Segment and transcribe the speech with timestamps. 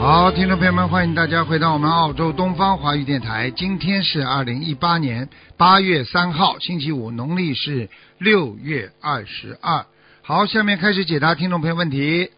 [0.00, 3.50] 好，听众朋友们，欢迎大家回到我们澳洲东方华语电台。
[3.50, 9.84] 今天是二零一八年八月三号，星期五，农历是六月二十二。
[10.22, 12.30] 好，下面开始解答听众朋友问题。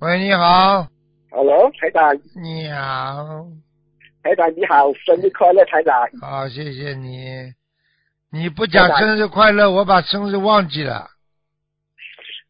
[0.00, 0.88] 喂，你好
[1.30, 3.46] ，Hello，台长，你好，
[4.22, 5.94] 台长你好，生日快乐，台长。
[6.22, 7.52] 好，谢谢你。
[8.30, 11.10] 你不讲生日快乐，我把生日忘记了。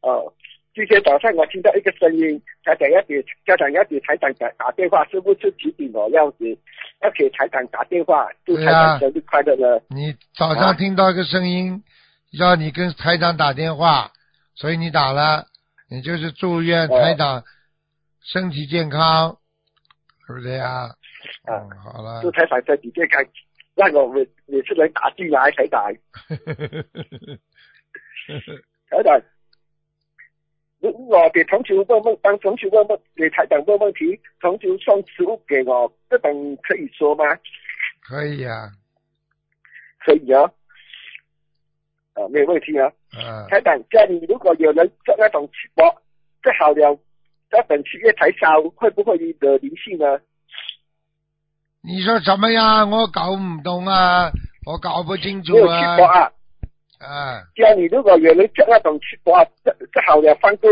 [0.01, 0.33] 哦，
[0.75, 6.51] 今天早上我听到一个声音，台长要给家长要给台长打打电话，是不是提醒我要给
[7.01, 9.81] 要给台长打电话，祝台长生日快乐呢？
[9.89, 11.85] 你早上啊听到一个声音，
[12.33, 14.11] 让你跟台长打电话，
[14.57, 15.47] 所以你打了，
[15.89, 17.45] 你就是祝愿哦台长
[18.21, 19.39] 身体健康，
[20.27, 20.89] 是不是呀？
[21.47, 22.33] 啊嗯，好了祝。
[22.33, 23.25] 台长身体健康，
[23.77, 25.95] 让我每每次能打进来， 台长，
[28.91, 29.23] 台长。
[30.85, 37.25] 如果给同学问问，帮同学问问，给台长问问题，同学送食物给我，这种可以说吗？
[38.03, 38.71] 可以呀、
[40.05, 40.43] 可以啊，
[42.13, 42.93] 啊，没有问题啊。
[43.17, 45.87] 嗯，台长，家里如果有人做那种直播，
[46.43, 46.99] 做好了，
[47.53, 50.21] 要等七月才烧，会不会惹灵性呢？
[51.81, 52.85] 你说什么呀？
[52.85, 54.31] 我搞唔懂啊，
[54.67, 56.31] 我搞不清楚啊。
[56.99, 60.69] 啊，啊，家里如果有人做那种吃播，做做好了放住，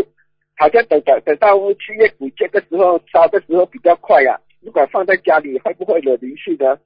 [0.57, 4.41] 好像等等等到七月鬼节的时候烧的时候比较快啊。
[4.61, 6.79] 如果放在家里，会不会惹灵性呢？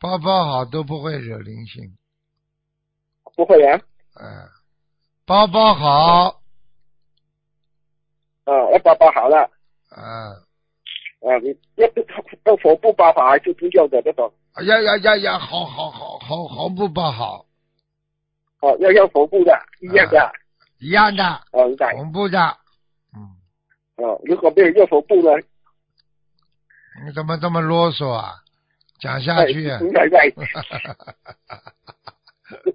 [0.00, 1.96] 包包好都不会惹灵性。
[3.36, 3.80] 不会啊，
[4.20, 4.48] 嗯，
[5.26, 6.40] 包包好，
[8.44, 9.50] 啊，我包包好了，
[9.90, 9.98] 嗯，
[11.28, 11.88] 啊，你要
[12.44, 14.32] 用佛不包好还是不要的那种？
[14.66, 17.44] 呀呀呀呀，好好好好好不包好，
[18.64, 20.32] 哦，要用佛布的，一样的，
[20.78, 21.94] 一样的，哦，明白。
[21.94, 22.56] 红布的。
[23.14, 23.28] 嗯，
[23.96, 25.32] 哦，如果没有用佛布呢？
[27.04, 28.36] 你怎么这么啰嗦啊？
[28.98, 29.82] 讲下去啊哎！
[29.82, 30.30] 明白明白。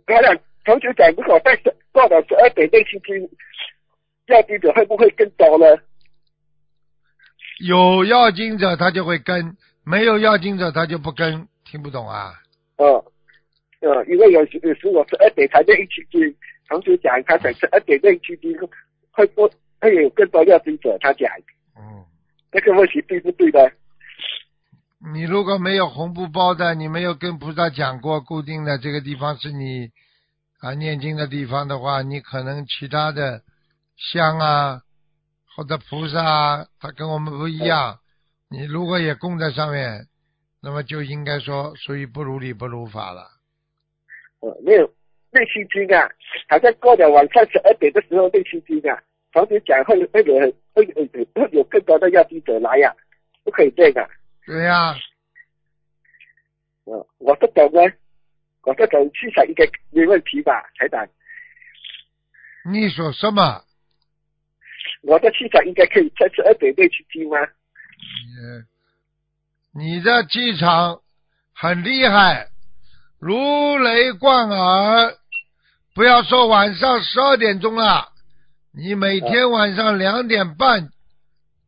[0.06, 0.32] 他俩
[0.64, 3.28] 同学讲，如果在十过了十二点内星期，
[4.28, 5.66] 要记者会不会更多呢？
[7.66, 12.36] 有要经者他就会跟，没有要经者他就不跟，听不懂啊？
[12.78, 13.04] 哦，
[13.82, 18.58] 呃，因为有时有时我十二点才内星期，同学讲他讲十二点内星期
[19.12, 20.98] 会不会有更多要经者？
[21.00, 21.30] 他讲
[21.78, 22.04] 嗯，
[22.52, 23.72] 这个问题对不对呢？
[25.14, 29.92] 你如果没有红布包的，你没有跟菩萨讲过固定的这个地方是你
[30.60, 33.42] 啊念经的地方的话，你可能其他的
[33.96, 34.82] 香啊
[35.56, 38.00] 或者菩萨啊，他跟我们不一样。
[38.50, 40.08] 你如果也供在上面，
[40.62, 43.39] 那么就应该说属于不如理不如法了。
[44.42, 44.88] 呃，没有
[45.32, 46.10] 内心经啊，
[46.48, 49.02] 好像过了晚上十二点的时候内心经啊，
[49.32, 50.40] 同学讲会会有
[50.74, 52.96] 会有会有更多的要记者来呀、
[53.44, 54.10] 不可以这样。
[54.46, 54.96] 对呀、
[56.86, 57.92] 嗯，我这种呢，
[58.64, 61.08] 我这种气场应该没问题吧，台长？
[62.72, 63.64] 你说什么？
[65.02, 67.38] 我的气场应该可以在十二点内去听吗？
[67.42, 68.66] 嗯，
[69.72, 71.02] 你的气场
[71.54, 72.49] 很厉害，
[73.20, 75.16] 如雷贯耳。
[75.96, 78.08] 不要说晚上十二点钟了，
[78.72, 80.90] 你每天晚上两点半，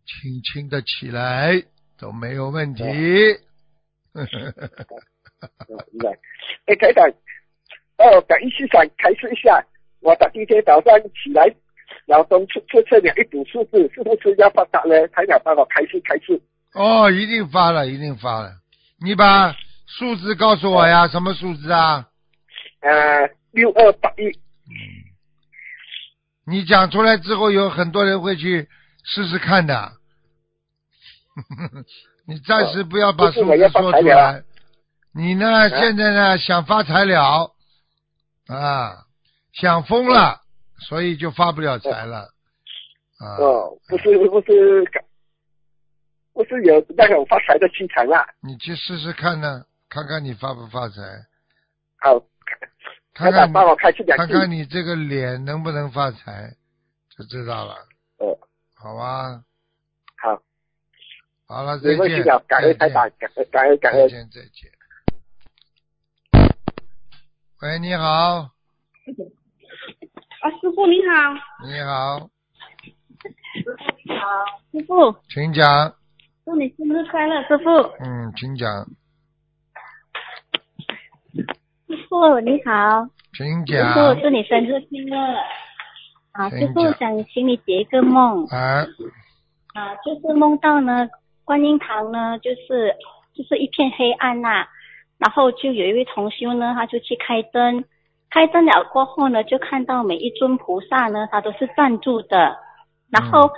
[0.05, 1.61] 轻轻的起来
[1.99, 2.83] 都没有问题。
[2.83, 4.25] 嗯，
[5.91, 6.17] 明白。
[6.67, 7.09] 哎，台长，
[7.97, 9.61] 哦，感应气场开始一下，
[9.99, 11.53] 我的今天早上起来，
[12.05, 14.95] 脑中出出现了一组数字，是不是要发达呢？
[15.09, 16.41] 台长帮我开示开示。
[16.73, 18.53] 哦，一定发了，一定发了。
[19.03, 19.53] 你把
[19.97, 22.07] 数字告诉我呀，什么数字啊？
[22.79, 24.39] 呃，六二八一，
[26.45, 28.69] 你讲出来之后，有很多人会去
[29.03, 29.91] 试试看的。
[32.27, 34.43] 你暂时不要把数字说出来。
[35.13, 35.69] 你呢？
[35.69, 36.37] 现在呢？
[36.37, 37.53] 想发财了
[38.47, 39.05] 啊，
[39.53, 40.39] 想疯了，
[40.79, 42.29] 所以就发不了财了
[43.19, 43.35] 啊。
[43.39, 44.89] 哦，不是不是，
[46.33, 48.25] 不是有那种发财的气场啊。
[48.41, 51.01] 你去试试看呢，看看你发不发财，
[51.99, 52.17] 好，
[53.13, 53.51] 看看。
[53.51, 56.55] 看看你这个脸能不能发财，
[57.09, 57.75] 就知道了，
[58.19, 58.39] 哦，
[58.73, 59.43] 好吧？
[60.15, 60.41] 好，
[61.45, 62.89] 好了，再见，感恩再见。
[62.89, 64.01] 台长，感恩感恩感恩。
[64.03, 64.71] 再见，再见。
[67.61, 68.49] 喂，你好，啊，
[70.61, 71.33] 师傅你好，
[71.67, 72.29] 你好，
[73.53, 73.71] 师傅
[74.05, 74.25] 你好，
[74.71, 75.93] 师傅，请讲。
[76.45, 77.69] 祝你生日快乐，师傅。
[77.99, 78.87] 嗯，请讲，
[81.33, 83.93] 师傅你好，师请讲。
[83.93, 85.17] 傅祝你生日快乐。
[86.33, 88.45] 啊，请师傅想请你解一个梦。
[88.47, 88.85] 啊，
[89.73, 91.09] 啊，就是梦到呢，
[91.43, 92.95] 观音堂呢，就是
[93.33, 94.67] 就是一片黑暗呐、
[95.17, 97.83] 然后就有一位同修呢，他就去开灯，
[98.29, 102.57] 开灯了过后呢，就看到每一尊菩萨呢，他都是站住的，
[103.09, 103.51] 然后嗯。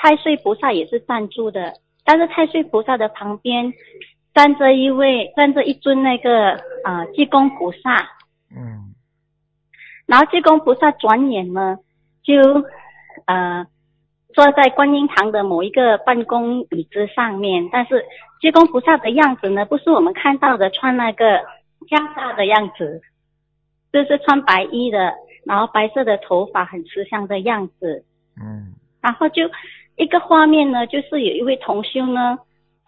[0.00, 1.72] 太岁菩萨也是站住的，
[2.04, 3.72] 但是太岁菩萨的旁边
[4.38, 6.52] 站着一位站着一尊那个
[6.84, 8.08] 呃济公菩萨，
[8.54, 8.94] 嗯。
[10.06, 11.78] 然后济公菩萨转眼呢，
[12.22, 12.64] 就
[13.24, 13.66] 呃
[14.32, 18.04] 坐在观音堂的某一个办公椅子上面，但是
[18.40, 21.24] 济公菩萨的样子呢，不是我们看到的穿那个
[21.88, 23.02] 袈裟的样子，
[23.92, 25.14] 就是穿白衣的，
[25.44, 28.04] 然后白色的头发，很慈祥的样子。
[28.40, 28.74] 嗯。
[29.00, 29.50] 然后就
[29.96, 32.38] 一个画面呢，就是有一位同修呢，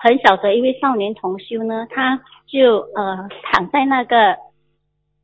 [0.02, 4.36] 很小的一位少年同修呢，他就呃躺在那个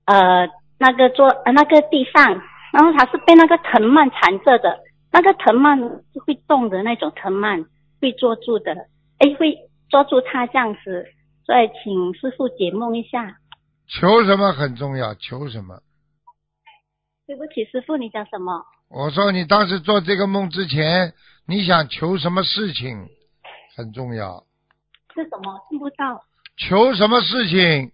[0.05, 0.47] 呃
[0.79, 2.43] 那个桌呃那个地上，
[2.73, 4.79] 然后他是被那个藤蔓缠着的，
[5.11, 5.79] 那个藤蔓
[6.13, 7.65] 是会动的那种藤蔓，
[8.01, 8.73] 会捉住的，
[9.19, 9.57] 哎会
[9.89, 11.07] 捉住他这样子，
[11.45, 13.39] 所以请师傅解梦一下。
[13.89, 15.81] 求什么很重要，求什么？
[17.27, 18.63] 对不起，师傅，你讲什么？
[18.91, 21.15] 我说你当时做这个梦之前，
[21.47, 23.09] 你想求什么事情
[23.77, 24.45] 很重要，
[25.17, 25.67] 是什么？
[25.69, 26.23] 听不到。
[26.57, 27.91] 求什么事情？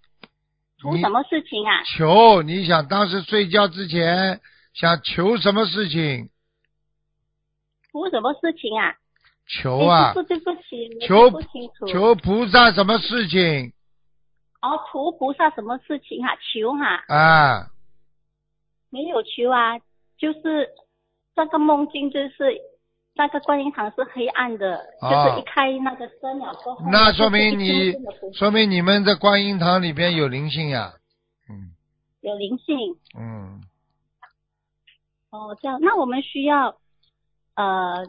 [0.78, 1.82] 求什么事情啊？
[1.84, 4.40] 求你想当时睡觉之前
[4.74, 6.28] 想求什么事情？
[7.92, 8.94] 求什么事情啊？
[9.46, 11.86] 求啊对不起，求不清楚。
[11.86, 13.72] 求菩萨什么事情
[14.60, 16.30] 哦，求菩萨什么事情啊？
[16.36, 17.70] 求哈、啊？
[18.90, 19.78] 没有求啊，
[20.16, 20.68] 就是
[21.34, 22.60] 这个梦境，就是
[23.14, 27.92] 那个观音堂是黑暗的，哦就是一开那个灯了过后，那说明你
[28.32, 30.94] 说明你们的观音堂里边有灵性呀。
[31.48, 31.74] 嗯。
[32.22, 32.76] 有灵性。
[33.18, 33.60] 嗯，
[35.30, 36.74] 哦，这样，那我们需要
[37.56, 38.06] 呃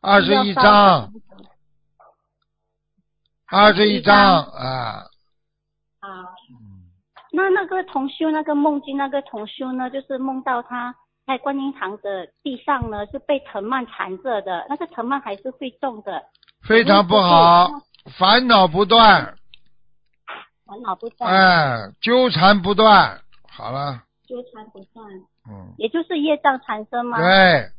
[0.00, 1.12] 二十一张，
[3.46, 5.04] 二十一张啊。
[6.00, 6.08] 啊。
[6.50, 6.88] 嗯。
[7.32, 10.94] 那那个同修，那个梦境，那个同修呢，就是梦到他
[11.30, 16.24] 在观音堂的地上呢是被藤蔓缠着的，那个藤蔓还是会动的，
[16.60, 17.68] 非常不好，
[18.18, 19.36] 烦恼不断，
[20.66, 23.20] 烦恼不断，哎，纠缠不断。
[23.48, 25.06] 好了，纠缠不断，
[25.48, 27.16] 嗯，也就是业障缠身吗？
[27.18, 27.70] 对，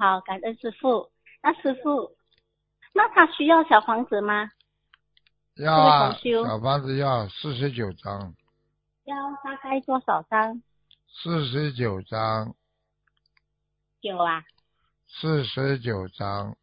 [0.00, 1.08] 好，感恩师傅。
[1.44, 2.10] 那师傅，
[2.92, 4.50] 那他需要小房子吗？
[5.58, 8.34] 要啊，小房子要四十九张，
[9.04, 9.14] 要
[9.44, 10.60] 大概多少张？
[11.22, 12.54] 四十九张，
[14.00, 14.42] 有啊，
[15.08, 16.54] 四十九张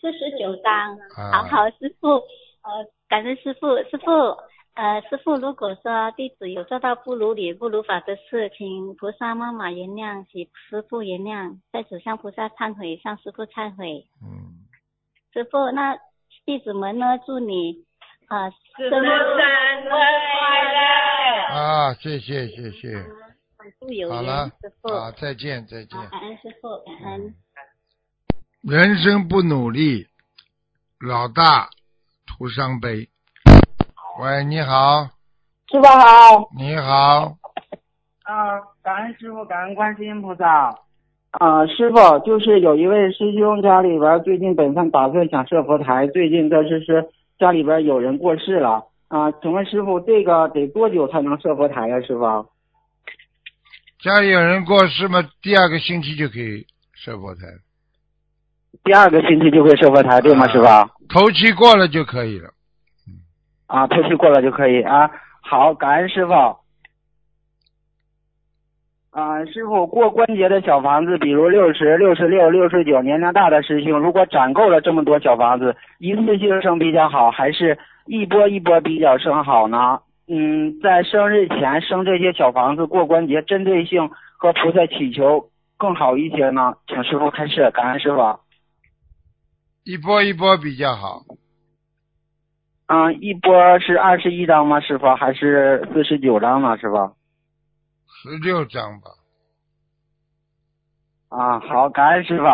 [0.00, 0.96] 四十九张。
[1.16, 1.42] 啊。
[1.42, 4.10] 好好，师傅，呃，感恩师傅，师傅，
[4.74, 14.06] 呃，师傅，如果说弟子有做到不如理、不如法的事，请菩萨妈妈原谅，请师傅原谅，在此向菩萨忏悔，向师傅忏悔。
[14.22, 14.64] 嗯，
[15.32, 15.96] 师傅，那
[16.44, 17.18] 弟子们呢？
[17.24, 17.84] 祝你
[18.28, 19.94] 呃生日快乐。
[21.54, 23.06] 啊，谢谢谢谢，
[23.64, 24.50] 反复有缘好了，
[24.92, 25.98] 啊，再见再见，。
[26.10, 26.68] 感恩师傅，
[27.02, 27.34] 感恩。
[28.60, 30.06] 人生不努力，
[31.00, 31.70] 老大
[32.26, 33.08] 徒伤悲。
[34.20, 35.04] 喂，你好，
[35.72, 37.38] 师傅好，你好，
[38.24, 40.78] 啊，感恩师傅，感恩观世音菩萨。
[41.30, 52.46] 啊，师傅，就是有一位师兄家里边最近本身打算想设佛台，最近这是是家里边有人过世了啊，请问师傅这个得多久才能设佛台呀、师傅？
[54.04, 57.40] 家里有人过世嘛，第二个星期就可以设佛台，
[58.84, 60.66] 第二个星期就会设佛台，对吗，啊师傅？
[61.08, 62.50] 头七过了就可以了。
[63.66, 65.10] 啊，头期过了就可以啊。
[65.40, 66.32] 好，感恩师傅。
[69.10, 80.00] 啊，师傅过关节的小房子，比如六十六、十六、六十九年龄大的师兄，如果攒够了这么多小房子，一次性生比较好，还是一波一波比较生好呢？
[80.26, 86.74] 嗯，在生日前生这些小房子过关节，针对性和菩萨祈求更好一些呢？
[86.86, 88.40] 请师傅开示，感恩师傅。
[89.84, 91.24] 一波一波比较好，
[92.86, 95.14] 嗯，一波是二十一张吗，师傅？
[95.14, 96.96] 还是四十九张呢，师傅？
[98.06, 99.10] 十六张吧。
[101.28, 102.44] 啊，好，感恩师傅。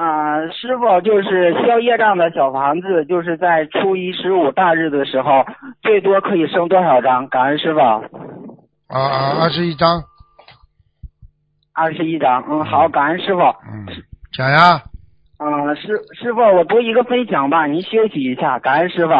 [0.00, 5.44] 啊、师傅就是消业障的小房子，就是在初一十五大日的时候，
[5.82, 7.28] 最多可以升多少张？
[7.28, 7.80] 感恩师傅。
[7.80, 10.02] 啊啊，二十一张，
[11.74, 13.40] 二十一张，嗯，好，感恩师傅。
[13.40, 13.86] 嗯，
[14.32, 14.80] 讲呀，
[15.38, 15.88] 嗯，师
[16.18, 19.12] 师傅，我读一个分享吧，您休息一下，感恩师傅。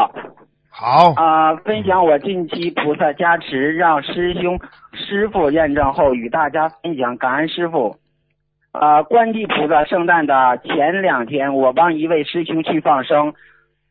[0.70, 4.58] 好，啊、分享我近期菩萨加持，让师兄
[4.94, 7.96] 师傅验证后与大家分享，感恩师傅。
[8.72, 13.34] 啊，观地菩萨圣诞的前两天，我帮一位师兄去放生，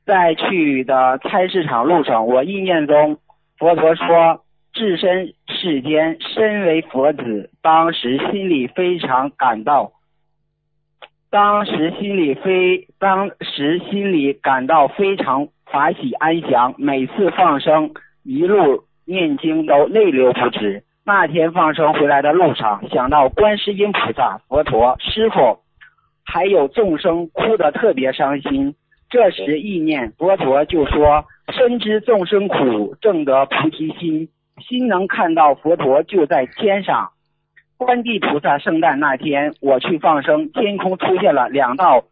[0.06, 3.18] 在去的菜市场路上，我意念中
[3.58, 9.92] 佛陀说，置身世间，身为佛子，当时心里非常感到，
[11.30, 17.92] 当时心里非当时心里感到非常法喜安详，每次放生
[18.24, 20.84] 一路念经都泪流不止。
[21.10, 25.58] 那天放生回来的路上，想到观世音菩萨、佛陀、师傅，
[26.24, 28.76] 还有众生，哭得特别伤心。
[29.10, 37.10] 这时意念佛陀就说：“深知众生苦，正得菩提心，心能看到佛陀就在天上。”
[37.76, 42.04] 观地菩萨圣诞那天，我去放生，天空出现了两道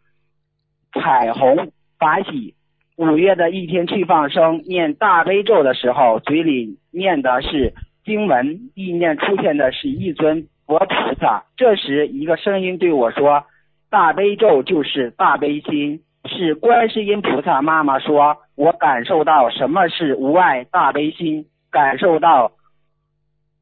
[0.93, 2.55] 彩虹，法喜。
[2.95, 7.75] 五月的一天去放生，念大悲咒的时候，嘴里念的是
[8.07, 11.43] 经文，意念出现的是一尊佛菩萨。
[11.57, 13.43] 这时，一个声音对我说
[13.91, 22.51] ：“大悲咒就是大悲心。”是观世音菩萨妈妈说：“我感受到什么是无碍大悲心，感受到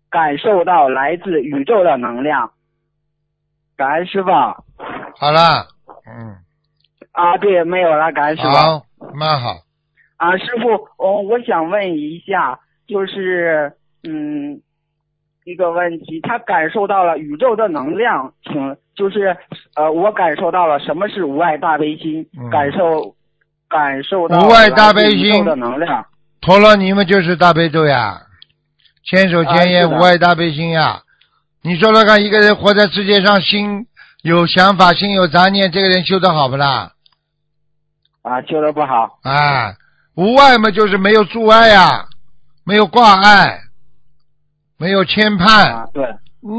[0.10, 2.52] 感受到来自宇宙的能量。”
[3.78, 5.68] 感恩师傅好了，
[6.08, 6.38] 嗯，
[7.12, 8.50] 啊，对，没有了，感恩师傅。
[8.50, 9.50] 好，蛮好，
[10.18, 13.74] 啊，师傅，我我想问一下，就是
[14.08, 14.62] 嗯，
[15.44, 19.36] 一个问题，他感受到了宇宙的能量，请就是
[19.76, 23.16] 呃，我感受到了什么是无碍大悲心，嗯感受
[23.68, 26.06] 感受到无碍大悲心的能量。
[26.42, 28.22] 陀罗尼嘛就是大悲咒呀，
[29.04, 31.02] 千手千眼啊无碍大悲心呀。
[31.62, 33.88] 你说说看，一个人活在世界上，心
[34.22, 36.92] 有想法，心有杂念，这个人修的好不啦？
[38.22, 39.74] 啊，修的不好啊，
[40.16, 42.06] 无碍嘛就是没有阻碍呀，
[42.64, 43.60] 没有挂碍，
[44.78, 46.06] 没有牵绊，啊，对，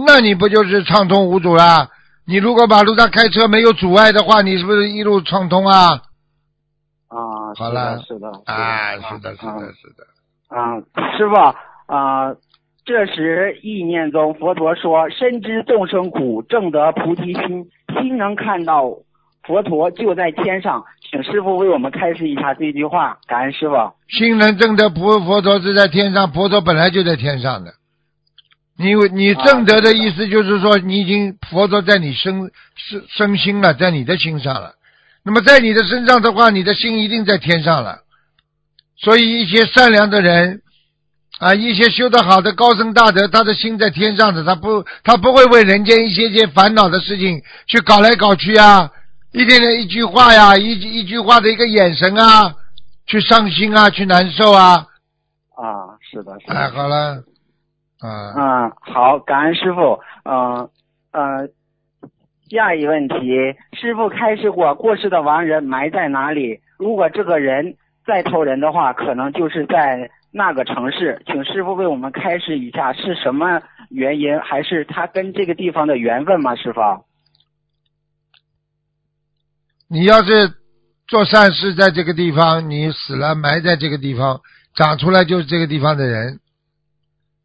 [0.07, 1.89] 那你不就是畅通无阻啦？
[2.27, 6.03] 你如果马路上开车没有阻碍的话，你是不是一路畅通啊？
[7.09, 10.05] 啊，好了是的，是的，啊，是的，是啊的，是的。
[10.49, 10.77] 啊，
[11.17, 11.35] 师傅
[11.93, 12.35] 啊，
[12.85, 17.69] 这时意念中佛陀说：“深知众生苦，正得菩提心，
[18.01, 18.85] 心能看到
[19.45, 23.77] 佛陀就在天上。”请师傅为我们开示一下这句话，感恩师傅。
[24.09, 27.71] 心能正得菩佛陀是在天上，佛陀本来就在天上的。
[28.79, 34.75] 你你正德的意思就是说，你已经佛陀在你身身身心了，在你的心上了。
[35.25, 38.01] 那么在你的身上的话，你的心一定在天上了。
[38.99, 40.63] 所以一些善良的人
[41.39, 48.91] 啊，一些修得好的高僧大德，他的心在天上的，他不他不会为人间一些些烦恼的事情去搞来搞去啊，
[49.33, 52.55] 一点点一句话呀，一一句话的一个眼神啊，
[53.07, 54.87] 去伤心啊，去难受啊。
[55.57, 56.55] 啊，是的，是的。
[56.55, 57.23] 哎，好了，
[58.01, 60.01] 啊，嗯，好，感恩师傅。
[60.25, 60.69] 嗯
[61.13, 61.49] 呃，
[62.51, 63.17] 下一问题，
[63.73, 66.61] 师傅开示过，过世的亡人埋在哪里？
[66.79, 71.23] 如果这个人再投人的话，可能就是在那个城市。
[71.25, 76.55] 请师傅为我们开示一下是什么原因，还是他跟这个地方的缘分吗？
[76.55, 76.81] 师傅？
[79.89, 80.53] 你要是
[81.07, 84.41] 做善事，在这个地方，你死了埋在这个地方，
[84.75, 86.41] 长出来就是这个地方的人，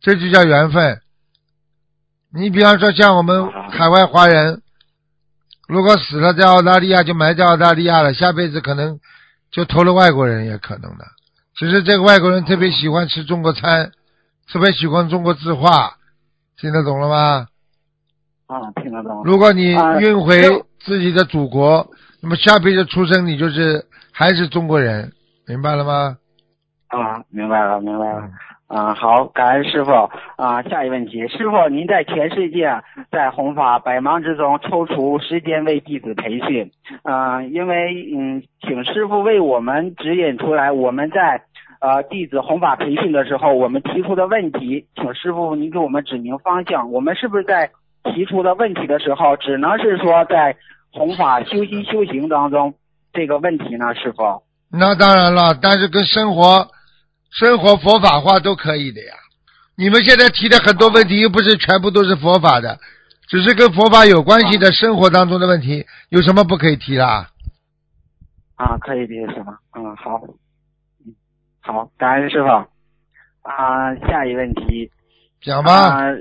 [0.01, 1.00] 这就叫缘分。
[2.34, 4.62] 你比方说像我们海外华人，
[5.67, 9.00] 如果死了在澳大利亚，就埋在澳大利亚了，下辈子可能
[9.51, 11.05] 就投了外国人，也可能的。
[11.55, 13.91] 只是这个外国人特别喜欢吃中国餐，
[14.51, 15.96] 特别喜欢中国字画，
[16.58, 17.48] 听得懂了吗？
[18.48, 19.22] 啊，听得懂。
[19.24, 20.41] 如果你啊运回
[20.79, 21.88] 自己的祖国，
[22.22, 25.12] 那么下辈子出生你就是还是中国人，
[25.46, 26.17] 明白了吗？
[26.88, 28.29] 啊，明白了，明白了。
[28.72, 29.92] 啊，好，感恩师傅。
[30.38, 36.72] 啊，下一问题，师傅，您在全世界在弘法百忙之中抽出时间为弟子培训，
[37.04, 41.42] 啊，因为嗯，请师傅为我们指引出来，我们在
[41.82, 46.92] 呃弟子弘法培训的时候，我们提出的问题，请师傅您给我们指明方向。
[46.94, 47.70] 我们是不是在
[48.06, 50.56] 提出的问题的时候，只能是说在
[50.94, 52.74] 弘法修心修行当中
[53.12, 53.94] 这个问题呢？
[53.96, 54.42] 师傅？
[54.72, 56.66] 那当然了，但是跟生活、
[57.32, 59.14] 生活佛法化都可以的呀。
[59.78, 62.78] 你们现在提的很多问题又不是全部都是佛法的，
[63.28, 67.06] 只是跟佛法有关系的生活当中的问题，有什么不可以提的？
[68.56, 69.58] 啊，可以理解是吧？
[69.76, 70.22] 嗯，好，
[71.06, 71.16] 嗯，
[71.62, 72.48] 好，感恩师傅。
[73.42, 74.92] 啊，下一问题。
[75.42, 75.72] 讲吧。
[75.74, 76.12] 啊，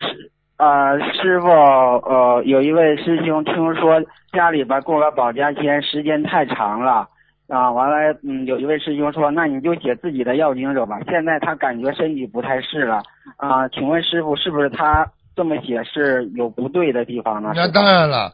[0.00, 4.02] 师啊，师傅，呃，有一位师兄听说
[4.32, 7.08] 家里边供了保家仙，时间太长了。
[7.48, 10.98] 啊，完了，嗯，有一位师兄说，那你就写自己的要经者吧。
[11.08, 13.02] 现在他感觉身体不太适了。
[13.36, 17.52] 啊，请问师傅，是不是他这么写是有不对的地方呢？
[17.54, 18.32] 那当然了，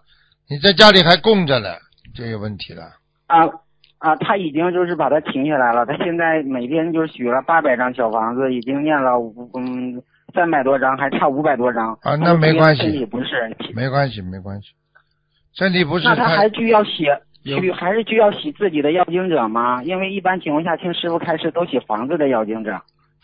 [0.49, 1.71] 你在家里还供着呢，
[2.15, 2.83] 就有问题了。
[3.27, 3.47] 啊
[3.99, 5.85] 啊，他已经就是把它停下来了。
[5.85, 10.01] 他现在每天就许了八百张小房子，已经念了五嗯
[10.33, 11.93] 三百多张，还差五百多张。
[12.03, 12.83] 啊，那没关系。
[12.83, 13.55] 身体不是。
[13.75, 14.69] 没关系，没关系。
[15.53, 16.07] 身体不是。
[16.07, 19.83] 那他还需要写许还是需要写自己的要经者吗？
[19.85, 22.79] 因为一般情况下听师傅开示都写房子的要经者。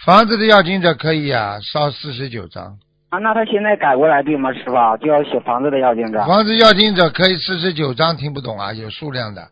[0.05, 2.79] 房子的要经者可以啊，烧四十九张。
[3.09, 4.75] 啊，那他现在改过来对吗，师傅？
[4.99, 6.25] 就要写房子的要经者。
[6.25, 8.73] 房子要经者可以四十九张，听不懂啊？
[8.73, 9.43] 有数量的。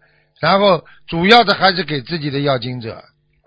[0.40, 2.97] 然后主要的还是给自己的要经者。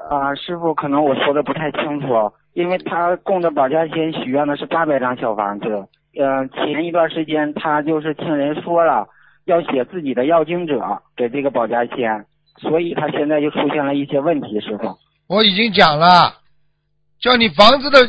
[0.10, 2.08] 啊，师傅，可能我说的不太清楚，
[2.54, 5.66] 因为他供的保家仙许愿的是八百张小房子。
[6.20, 9.08] 嗯，前一段时间他就是听人说了
[9.48, 12.26] 要写自己的要经者给这个保家仙，
[12.58, 14.98] 所以他现在就出现了一些问题，师傅。
[15.28, 16.36] 我已经讲了，
[17.20, 18.00] 叫你房子的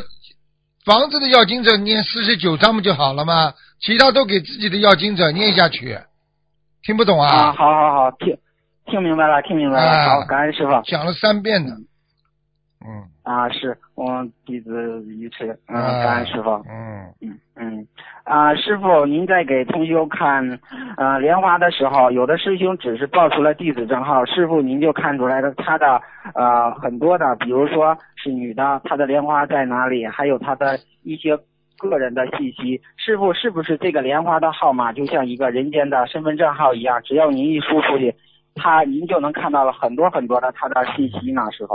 [0.85, 3.53] 房子的要经者念四十九章不就好了吗？
[3.79, 5.97] 其他都给自己的要经者念下去，
[6.83, 7.27] 听不懂啊？
[7.27, 8.37] 啊，好好好，听。
[8.85, 10.09] 听明白了，听明白了。
[10.09, 10.81] 好，感恩师傅。
[10.83, 11.75] 讲了三遍呢。
[12.85, 13.07] 嗯。
[13.23, 15.57] 啊，是我弟子愚痴。
[15.67, 16.49] 嗯，感恩师傅。
[16.67, 17.87] 嗯嗯嗯。
[18.29, 20.59] 啊，师傅，您在给同修看
[20.97, 25.99] 呃莲花的时候，有的师兄只是报出了弟子账号，师傅您就看出来了他的
[26.35, 31.35] 呃很多的，比如说是女的，她的莲花在哪里，还有她的一些
[31.79, 32.79] 个人的信息。
[32.97, 38.13] 师傅是不是这个莲花的号码就像一个人间的身份证号一样，只要您一输出去。
[38.53, 41.73] 他您就能看到了很多很多的他的信息呢，师傅。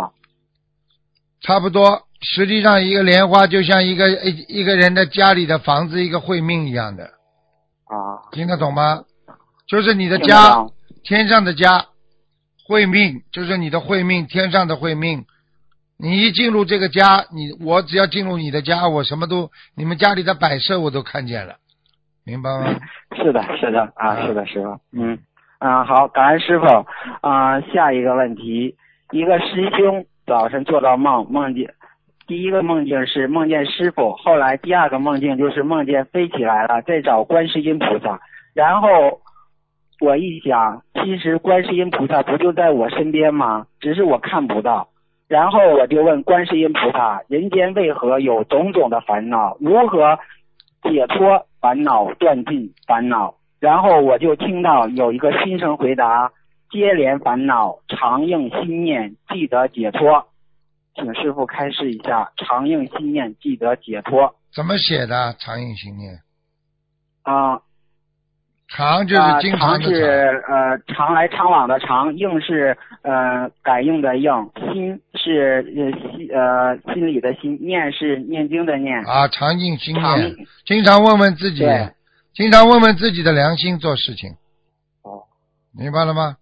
[1.40, 1.82] 差不多，
[2.24, 7.04] 实际上一个莲花就像一个一一个人的家里的房子，一个会命一样的。
[7.04, 8.24] 啊。
[8.32, 9.04] 听得懂吗？
[9.66, 10.66] 就是你的家，
[11.02, 11.86] 天上的家，
[12.66, 15.24] 会命就是你的会命，天上的会命。
[15.96, 21.56] 你一进入这个家，你我只要进入你的家，我什么都，你们家里的摆设我都看见了，
[22.24, 22.80] 明白吗？
[23.16, 25.18] 是的，是的，啊，是的，师傅，嗯。
[25.60, 26.66] 啊，好，感恩师傅。
[27.22, 28.76] 啊，下一个问题，
[29.12, 31.72] 一个师兄早晨做到梦，梦见
[32.26, 38.18] 第一个梦境是梦见师傅，后来第二个梦境就是梦见飞起来了，在找观世音菩萨。
[38.54, 39.20] 然后
[40.00, 43.66] 我一想，其实观世音菩萨不就在我身边吗？
[43.78, 44.88] 只是我看不到。
[45.28, 49.56] 然后我就问观世音菩萨：人间为何有种种的烦恼？
[49.60, 50.18] 如何
[50.82, 53.34] 解脱烦恼，断尽烦恼？
[53.60, 56.30] 然后我就听到有一个心声回答：
[56.70, 60.26] 接连烦恼，常应心念，记得解脱。
[60.94, 64.34] 请师傅开示一下，常应心念，记得解脱。
[64.54, 65.34] 怎么写的？
[65.38, 66.20] 常应心念。
[67.22, 67.60] 啊，
[68.68, 69.92] 常就是经常的常。
[69.92, 74.30] 是呃常来常往的常，应是呃感应的应，
[74.72, 78.98] 心是呃心呃心里的心，念是念经的念。
[79.04, 81.64] 啊，常应心念，经常问问自己。
[82.34, 84.30] 经常问问自己的良心做事情，
[85.02, 85.22] 哦，
[85.72, 86.36] 明白了吗？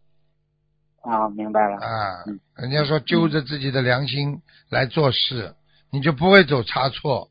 [1.02, 1.76] 啊，明白了。
[1.76, 2.24] 啊，
[2.56, 5.54] 人家说揪着自己的良心来做事，
[5.90, 7.28] 你就不会走差错。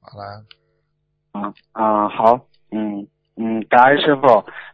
[0.00, 0.44] 好了。
[1.32, 3.06] 啊啊好，嗯
[3.36, 4.22] 嗯，感恩师傅。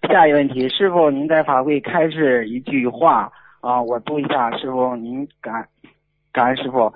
[0.08, 5.66] 下一个问题，师傅您在法会开示一句话啊，我读一下，师傅您感
[6.32, 6.94] 感恩师傅。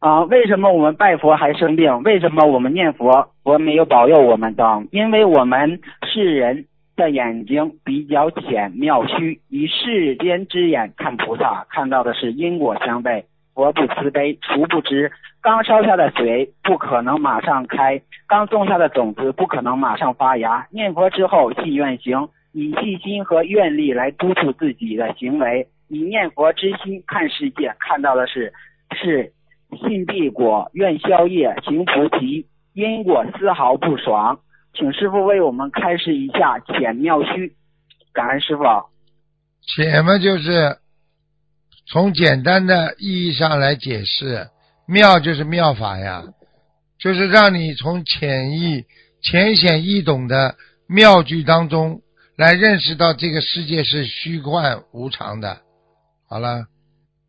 [0.00, 2.02] 啊，为什么我们拜佛还生病？
[2.02, 4.88] 为什么我们念佛佛没有保佑我们等？
[4.92, 13.24] 因为我们是人的眼睛比较浅妙虚，以世间之眼看菩萨，看到的是因果相悖。
[13.54, 20.66] 佛不慈悲，殊不知刚烧下的水不可能马上开，刚种下的种子不可能马上发芽。
[20.70, 28.52] 念佛之后信愿行，以信心和愿力来督促自己的行为，以念佛之心看世界，看到的是
[28.98, 29.32] 是。
[29.82, 34.38] 信必果，愿消业，行菩提，因果丝毫不爽。
[34.76, 37.56] 请师傅为我们开示一下浅妙虚，
[38.12, 38.62] 感恩师傅。
[39.62, 40.78] 浅嘛，就是
[41.86, 44.48] 从简单的意义上来解释，
[44.86, 46.22] 妙就是妙法呀，
[46.98, 48.84] 就是让你从浅易、
[49.22, 50.54] 浅显易懂的
[50.86, 52.02] 妙句当中
[52.36, 55.58] 来认识到这个世界是虚幻无常的。
[56.28, 56.66] 好了，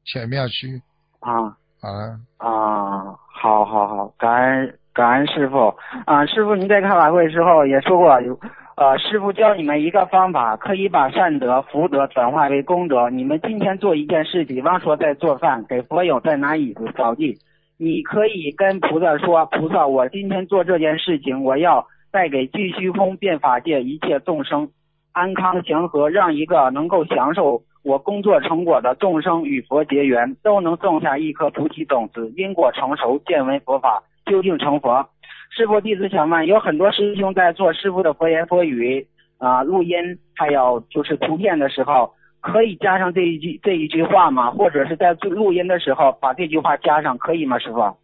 [0.05, 0.81] 浅妙虚
[1.21, 1.57] 啊。
[1.79, 5.71] 啊啊，好好好，感恩感恩师傅
[6.07, 8.35] 啊，师傅您在开法会时候也说过有。
[8.77, 13.07] 呃，师傅教你们一个方法，可以把善德、福德转化为功德。
[13.11, 17.37] 你们今天做一件事，比方说在做饭，给佛友在拿椅子扫地，
[17.77, 24.67] 你可以跟菩萨说：“菩萨，我今天做这件事情，我要带给巨虚空变法界一切众生
[25.11, 35.09] 安康祥和，让一个能够享受我工作成果的众生与佛结缘，都能种下一颗菩提种子，因果成熟，见闻佛法，究竟成佛。”
[35.49, 39.07] 师傅弟子想问，有很多师兄在做师傅的佛言佛语
[39.39, 39.95] 啊录音，
[40.35, 44.51] 还有就是图片的时候，可以加上这一句这一句话吗？
[44.51, 47.57] 或者是在录音的时候把这句话加上，可以吗？
[47.57, 47.97] 师傅？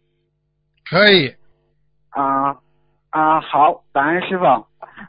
[0.90, 1.32] 可以。
[2.10, 2.56] 啊
[3.10, 4.44] 啊，好，感恩师傅。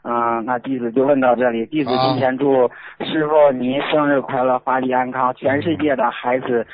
[0.02, 1.66] 嗯，那弟子就问到这里。
[1.66, 2.68] 弟子今天祝
[3.00, 6.66] 师傅您生日快乐，法体安康，全世界的孩子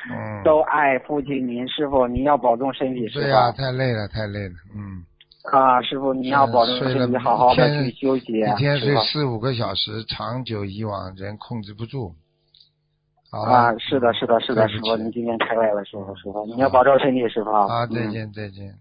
[0.43, 1.67] 都爱父亲您。
[1.67, 3.25] 师傅您要保重身体，师傅。
[3.25, 5.03] 对呀，太累了，太累了，嗯。
[5.51, 8.39] 啊，师傅，您要保重身体，好好的去休息。
[8.39, 12.15] 一天睡四五个小时，长久以往人控制不住。
[13.29, 17.49] 啊，是的，是的，是的，师傅，您今天太累了，师傅，师傅，你要保重身体，师傅。
[17.49, 18.73] 啊，再见，再见。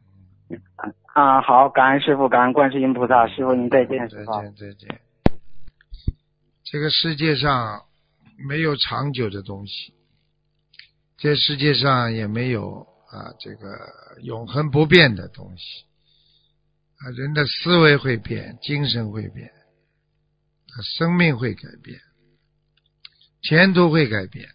[1.15, 5.01] 啊，好，感恩师傅，感恩观世音菩萨，师傅您再见，再见，再见。
[6.65, 7.83] 这个世界上
[8.49, 9.93] 没有长久的东西，
[11.19, 13.79] 这世界上也没有啊，这个
[14.23, 15.85] 永恒不变的东西。
[16.99, 19.51] 啊，人的思维会变，精神会变，
[20.83, 22.01] 生命会改变，
[23.43, 24.49] 前途会改变，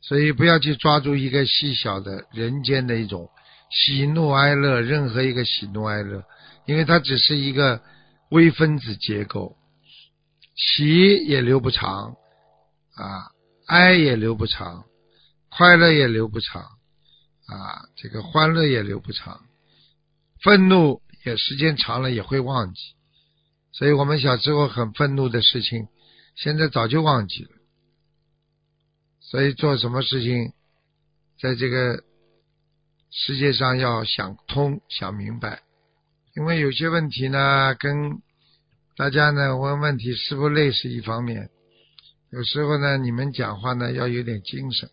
[0.00, 3.30] 所以不要去抓住一个细小的人间的一种
[3.70, 6.24] 喜怒哀乐，任何一个喜怒哀乐，
[6.66, 7.82] 因为它只是一个
[8.30, 9.56] 微分子结构，
[10.54, 12.16] 喜也留不长，
[12.94, 13.30] 啊，
[13.66, 14.84] 哀也留不长，
[15.48, 16.62] 快乐也留不长，
[17.46, 19.40] 啊，这个欢乐也留不长，
[20.42, 21.00] 愤怒。
[21.22, 22.80] 也时间长了也会忘记，
[23.72, 25.86] 所以我们小时候很愤怒的事情，
[26.34, 27.50] 现在早就忘记了。
[29.20, 30.54] 所以做什么事情，
[31.38, 32.02] 在这个
[33.10, 35.62] 世界上要想通、想明白，
[36.34, 38.20] 因为有些问题呢，跟
[38.96, 41.50] 大家呢问问题是不累是一方面，
[42.30, 44.90] 有时候呢你们讲话呢要有点精神，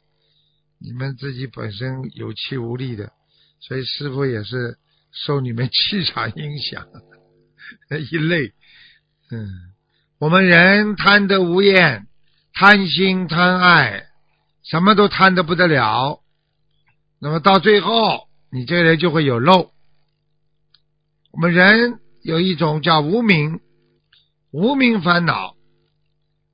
[0.79, 3.11] 你们自己本身有气无力的，
[3.59, 4.77] 所以师傅也是。
[5.25, 6.85] 受你们气场影响，
[8.11, 8.53] 一累，
[9.31, 9.49] 嗯，
[10.19, 12.05] 我们人贪得无厌，
[12.53, 14.05] 贪心贪爱，
[14.63, 16.19] 什么都贪得不得了，
[17.19, 19.71] 那么到最后，你这个人就会有漏。
[21.31, 23.59] 我们人有一种叫无名，
[24.51, 25.55] 无名烦恼，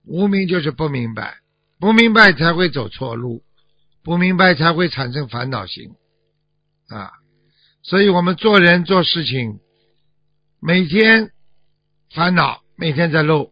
[0.05, 1.39] 无名就是不明白，
[1.79, 3.43] 不明白才会走错路，
[4.03, 5.91] 不明白才会产生烦恼心，
[6.87, 7.11] 啊。
[7.81, 9.59] 所以我们做人做事情，
[10.61, 11.31] 每天
[12.13, 13.51] 烦恼，每天在漏，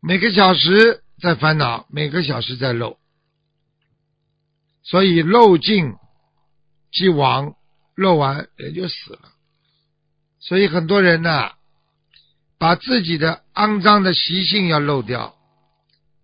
[0.00, 2.98] 每个小时在烦恼，每个小时在漏，
[4.90, 5.92] 所以漏尽
[6.90, 7.54] 即亡，
[7.94, 9.20] 漏完人就死了。
[10.40, 11.50] 所以很多人呢，
[12.58, 15.34] 把自己的肮脏的习性要漏掉，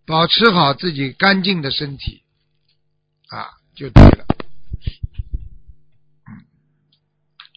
[0.06, 2.22] 保持好自己干净的身体，
[3.28, 4.24] 啊，就对了。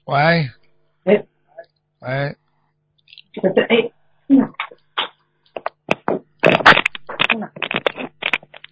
[0.07, 0.51] 喂，
[1.05, 1.25] 哎，
[1.99, 2.37] 喂，
[3.31, 3.91] 这个是哎，
[4.27, 4.51] 嗯，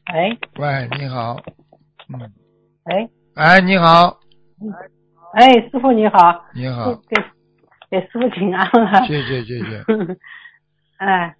[0.05, 1.41] 哎，喂，你好，
[2.09, 2.31] 嗯，
[2.85, 4.19] 哎，哎，你好，
[5.33, 7.21] 哎，师傅你好，你好，给
[7.89, 9.85] 给师傅请安了，谢谢谢谢，
[10.97, 11.35] 哎，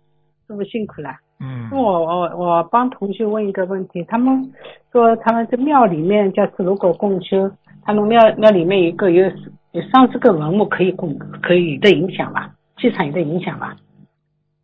[0.48, 4.52] 师傅辛苦了，嗯，我我我帮同学问一个问题，他们
[4.92, 7.52] 说他们这庙里面就是如果供修，
[7.84, 9.32] 他们庙庙里面一个有。
[9.76, 12.50] 有三十个文物可以供，可以的影响吧？
[12.78, 13.76] 气场有的影响吧？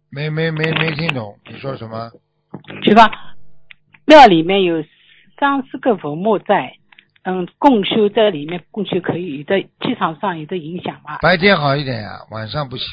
[0.09, 2.09] 没没没没听懂，你说什么？
[2.81, 3.03] 就说
[4.05, 4.81] 庙里面有
[5.41, 6.77] 三四个坟墓在，
[7.23, 11.17] 嗯，供修在里面供修可以的气场上有的影响吧？
[11.23, 12.85] 白天好一点呀，晚上不行，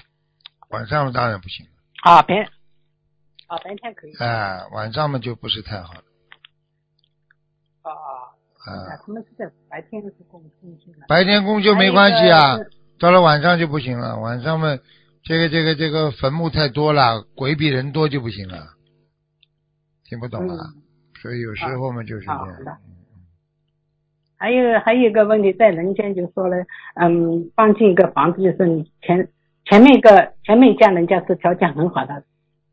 [0.71, 1.73] 晚上当然不行了。
[2.05, 2.37] 啊白，
[3.49, 4.15] 啊白天可以。
[4.19, 6.03] 哎，晚上嘛就不是太好了。
[7.83, 8.33] 啊啊。
[8.65, 12.57] 啊，他们是在白天是供供修白天供修没关系啊，
[12.99, 14.19] 到了晚上就不行了。
[14.21, 14.79] 晚上嘛，
[15.23, 18.69] 这个这个这个坟墓太多了，鬼比人多就不行了。
[20.05, 20.73] 听不懂啊？
[21.21, 22.79] 所以有时候嘛就是这样。
[24.37, 26.57] 还有还有一个问题，在人间就说了，
[26.95, 29.29] 嗯，搬进一个房子，就是你前
[29.65, 32.23] 前面一个前面一家人家是条件很好的，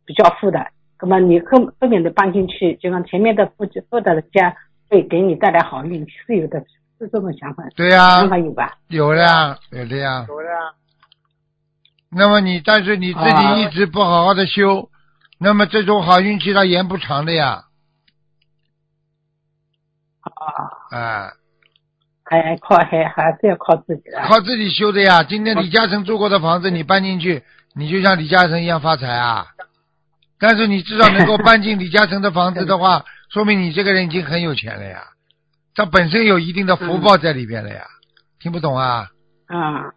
[0.05, 0.67] 比较富的，
[1.01, 4.55] 那么你后后面的搬进去，就让前面的富富的家。
[4.87, 8.77] 会给你带来好运，是有的，是是这种想法，对呀、想法有吧？
[8.89, 10.23] 有的呀，有的呀。
[10.29, 10.77] 有的啊，
[12.11, 14.91] 那么你，但是你自啊己一直不好好的修，
[15.39, 17.64] 那么这种好运气它延不长的呀，
[20.45, 21.31] 啊，啊，
[22.23, 24.19] 还靠还还是要靠自己的。
[24.27, 25.23] 靠自己修的呀。
[25.23, 27.43] 今天李嘉诚住过的房子，你搬进去，
[27.75, 29.45] 你就像李嘉诚一样发财啊。
[30.39, 35.01] 但是你至少能够搬进李嘉诚的房子的话， 说明你这个人已经很有钱了呀，
[35.75, 37.81] 他本身有一定的福报在里边了呀。
[38.39, 39.07] 听不懂啊？
[39.47, 39.91] 嗯啊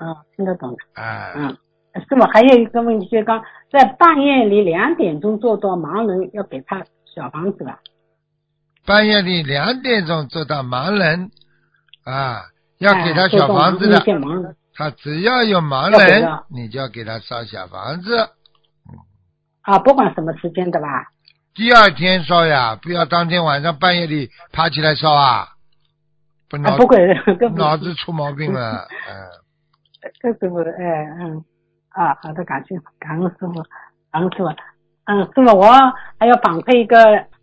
[0.00, 0.76] 嗯，听得懂。
[0.94, 1.32] 啊！
[1.34, 1.56] 嗯，
[2.08, 2.26] 是吗？
[2.32, 7.78] 还有一个问题，就是刚在半夜里两点钟做到盲人，要给他小房子吧？
[8.88, 11.30] 半夜里两点钟做到盲人
[12.04, 12.40] 啊，
[12.78, 14.02] 要给他小房子的
[14.74, 18.30] 他只要有盲人你就要给他烧小房子。
[19.60, 21.04] 啊，不管什么时间的吧？
[21.54, 25.48] 第二天烧呀，不要当天晚上半夜里爬起来烧啊，
[26.48, 26.96] 不啊，脑 不会，
[27.56, 28.88] 脑子出毛病了。
[29.06, 29.12] 嗯，
[30.18, 31.44] 这师傅，哎嗯
[31.90, 33.52] 啊，好的，感谢感恩师傅，
[34.10, 34.48] 感恩师傅。
[35.04, 35.70] 嗯，师傅，我
[36.18, 36.96] 还要反馈一个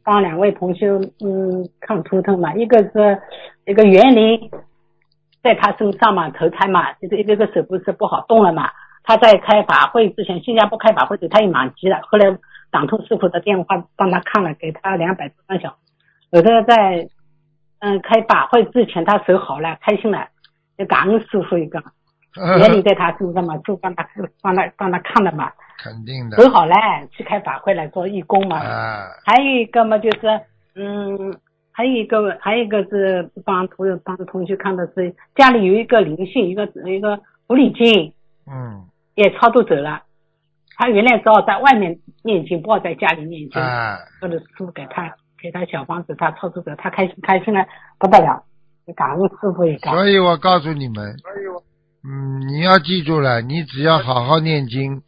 [0.06, 0.88] 帮两位同学
[1.20, 3.22] 嗯看图腾嘛，一个是
[3.66, 4.50] 一个园林
[5.44, 8.70] 在他身上嘛投胎嘛，就是一个个手不是不好动了嘛，
[9.04, 12.38] 他在开法会之前，新加坡开法会时他也蛮急了，后来
[12.70, 15.76] 打通师傅的电话帮他看了，给他两百多张小，
[16.32, 17.10] 有的在
[17.80, 20.28] 嗯开法会之前他手好了，开心了，
[20.78, 21.82] 就感恩师傅一个。
[22.60, 24.06] 园林在他身上嘛，就帮他
[24.42, 26.76] 帮他帮他看了嘛，肯定的走好了，
[27.12, 28.58] 去开法会来做义工嘛。
[28.60, 30.42] 啊，还有一个嘛，就是
[30.76, 31.38] 嗯，
[31.72, 38.14] 还有一个还有一个是帮同帮同学看的是家里有一个灵性，一个一个狐狸精
[38.48, 38.86] 嗯
[39.16, 40.04] 也超度走了。
[40.78, 43.62] 他原来只好在外面念经，不好在家里念经。
[43.62, 47.66] 啊，或者师傅给他给他小房子，他超度走，他开心开心的
[47.98, 48.44] 不得了，
[48.94, 50.04] 感恩师傅也感恩。
[50.04, 51.16] 所以我告诉你们，
[52.04, 55.02] 嗯，你要记住了，你只要好好念经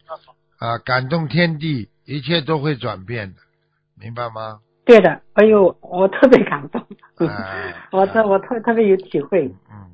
[0.58, 3.40] 啊，感动天地，一切都会转变的，
[4.00, 4.60] 明白吗？
[4.84, 6.80] 对的，哎呦，我特别感动，
[7.28, 7.46] 啊
[7.92, 9.92] 我这 我特特别有体会，嗯，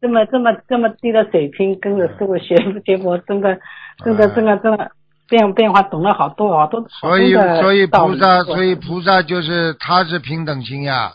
[0.00, 3.58] 这么这么这么低的水平跟着师傅学，结果真的
[4.04, 4.92] 真的嗯真的真的
[5.28, 11.12] 变变化懂了好多好多所以所以菩萨，所以菩萨就是他是平等心呀，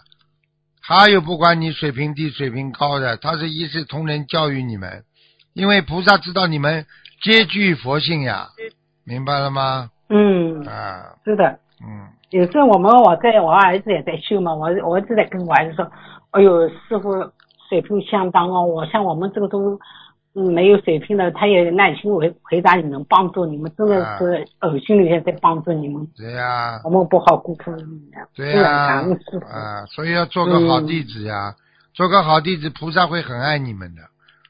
[0.82, 5.04] 他又不管你水平低水平高的，他是一视同仁教育你们，
[5.54, 6.88] 因为菩萨知道你们
[7.22, 8.48] 皆具佛性呀，
[9.04, 9.90] 明白了吗？
[10.10, 15.92] 嗯，啊，是的，嗯，有时候我们我在我儿子也在修嘛，我我一直在跟我儿子说，
[16.32, 17.12] 哎呦，师傅
[17.70, 19.78] 水平相当哦，我像我们这个都
[20.36, 29.04] 嗯没有水平的，他也耐心回回答你们，帮助你们，真的是呕心沥血在帮助你们，对呀，我们不好辜负你们，对呀。
[29.52, 31.54] 啊，所以要做个好弟子呀，
[31.94, 34.02] 做个好弟子，菩萨会很爱你们的。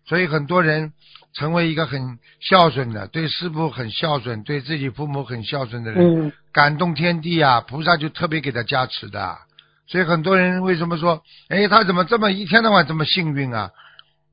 [0.08, 0.93] 所以很多人
[1.34, 9.38] 成为一个很孝顺的，对师傅很孝顺，对自己父母很孝顺的人，嗯感动天地啊，菩萨就特别给他加持的。
[9.86, 13.72] 所以很多人为什么说，哎，他怎么这么一天到晚这么幸运啊？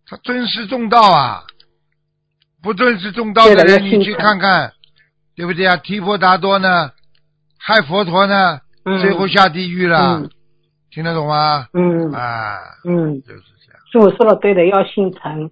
[0.06, 1.44] 他尊师重道啊，
[2.62, 4.72] 不尊师重道的人，你去看看，
[5.36, 5.76] 对不对啊？
[5.76, 6.92] 提婆达多呢，
[7.58, 10.30] 害佛陀呢，嗯最后下地狱了，嗯
[10.90, 11.66] 听得懂吗？
[11.72, 13.80] 嗯啊，嗯，就是这样。
[13.92, 15.50] 师傅说的对的，要心诚，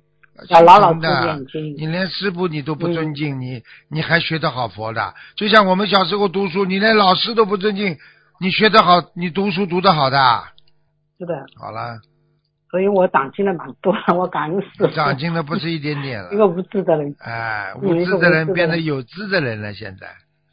[0.49, 1.38] 要老老的。
[1.77, 5.14] 你连师傅你都不嗯尊敬，你你还学得好佛的？
[5.37, 7.97] 就像我们小时候读书，你连老师都不尊敬，
[8.40, 10.18] 你学得好，你读书读得好的。
[11.18, 12.01] 是的，好了，
[12.71, 14.87] 所以我长进了蛮多了， 我感恩师傅。
[14.88, 20.09] 长进了不是一点点一，个无知的人，哎，嗯无知的人变得有知的人了，现在。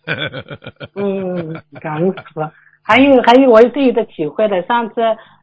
[0.95, 2.41] 嗯，感恩师傅。
[2.81, 4.95] 还有还有，我自己的体会的，上次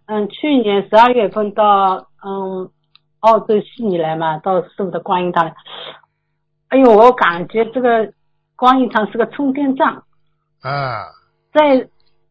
[0.06, 2.70] 嗯，去年十二月份到嗯
[3.20, 5.50] 澳洲悉尼来嘛，到师傅的观音堂，
[6.68, 8.12] 哎呦，我感觉这个
[8.54, 9.88] 观音堂是个充电站，
[10.62, 11.06] 啊，
[11.52, 11.88] 在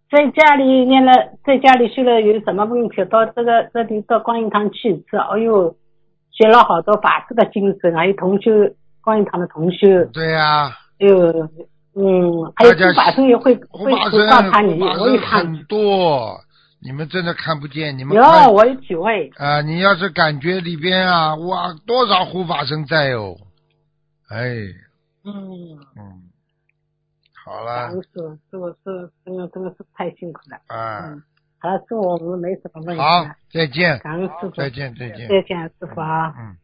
[0.09, 1.11] 在家里念了，
[1.43, 5.75] 在家里修了有什么问题，到这个这里到观音堂去一次，哎呦，
[6.31, 8.51] 学了好多法师的精神，还有同修
[9.01, 10.69] 观音堂的同修，对呀、
[10.99, 11.49] 哎呦
[11.97, 16.37] 嗯，还有法神也会会护法会观察你，护法我也看，神很多，
[16.85, 18.21] 你们真的看不见，你们有
[18.53, 23.35] 我有体会，啊，你要是感觉里边啊，哇，多少护法神在哦，
[24.29, 24.45] 哎，
[25.23, 25.33] 嗯，
[25.97, 26.29] 嗯，
[27.43, 31.23] 好了师傅，师傅是真的真的是太辛苦了，啊，嗯，
[31.57, 36.35] 好了，师傅我们没什么问题好，，再见，感恩师傅，再见，再见，再见师傅啊。
[36.37, 36.55] 嗯。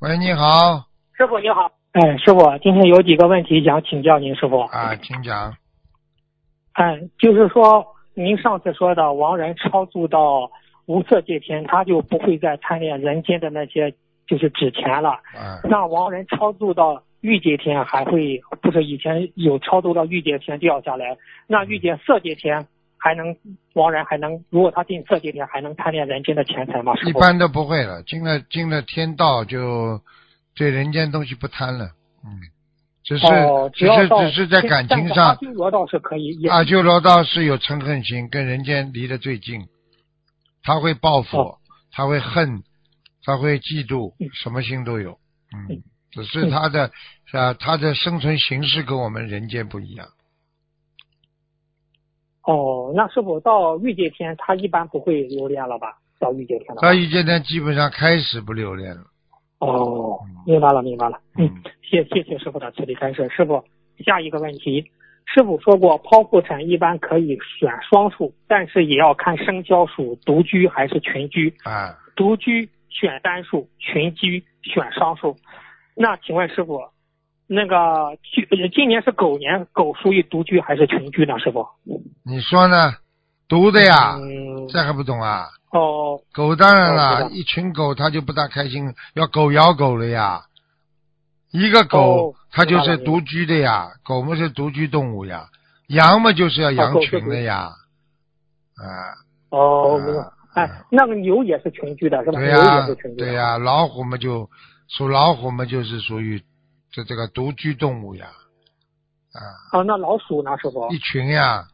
[0.00, 0.86] 喂，你好，
[1.18, 4.60] 师傅你好，哎，师傅，今天有几个问题想请教您，师傅。
[4.60, 5.54] 啊，请讲。
[6.72, 7.84] 哎，就是说
[8.14, 10.50] 您上次说的亡人超度到
[10.86, 13.94] 无色界天，他就不会再贪恋人间的那些
[14.26, 15.20] 就是纸钱了。
[15.34, 21.16] 嗯，那亡人超度到欲界天，还会不是以前有超度到欲界天掉下来？
[21.46, 22.66] 那欲界色界天
[22.98, 23.36] 还能
[23.74, 26.92] 亡人还能，如果他进色界天，还能贪恋人间的钱财吗？
[27.06, 30.00] 一般都不会了，进了进了天道就
[30.54, 31.86] 对人间东西不贪了，
[32.24, 32.38] 嗯，
[33.04, 39.66] 只是、哦，只是只是在感情上阿，修罗倒是可以，阿修罗道是有嗔恨心，跟人间离得最近，
[40.62, 41.58] 他会报复，哦
[41.90, 42.62] 他会恨，
[43.24, 45.18] 他会嫉妒，嗯什么心都有，
[45.52, 46.90] 嗯嗯，只是他的
[47.32, 50.08] 啊他的生存形式跟我们人间不一样，
[52.44, 55.98] 哦，那是否到欲界天，他一般不会留恋了吧？
[56.18, 59.02] 到欲界天了到欲界天基本上开始不留恋了，
[59.62, 61.20] 哦，明白了，明白了。
[61.38, 63.28] 嗯，嗯，谢谢谢师傅的慈悲开示。
[63.28, 63.62] 师傅，
[64.04, 64.90] 下一个问题，
[65.24, 71.54] 师傅说过剖腹产一般可以选双数，但是也要看生肖属独居还是群居。
[71.62, 75.36] 啊，独居选单数，群居选双数。
[75.94, 76.80] 那请问师傅，
[77.46, 81.38] 那个去今年是狗年，狗属于独居还是群居呢？
[81.38, 81.64] 师傅？
[82.24, 82.94] 你说呢？
[83.48, 85.44] 独的呀，嗯，这还不懂啊？
[85.72, 90.44] 哦，狗当然了，一群狗它就不大开心，要狗咬狗了呀。
[91.50, 95.48] 一个狗哦它就是独居的呀，狗嘛是独居动物呀，
[95.88, 97.72] 羊嘛就是要羊群的呀。
[98.76, 99.16] 啊，
[99.50, 99.98] 哦。
[100.54, 102.38] 哎，那个牛也是群居的是吧？
[102.38, 102.86] 对呀。
[103.16, 104.50] 对呀，老虎嘛就
[104.88, 106.42] 属老虎嘛就是属于
[106.90, 108.26] 这这个独居动物呀。
[109.32, 109.40] 啊，
[109.78, 110.90] 哦，那老鼠呢，师傅？
[110.92, 111.66] 一群呀，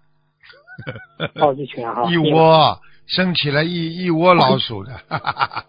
[1.41, 2.05] 哦，一群啊。
[2.09, 2.17] 一。
[2.33, 4.95] 窝生起来一一窝老鼠的。
[5.09, 5.65] 啊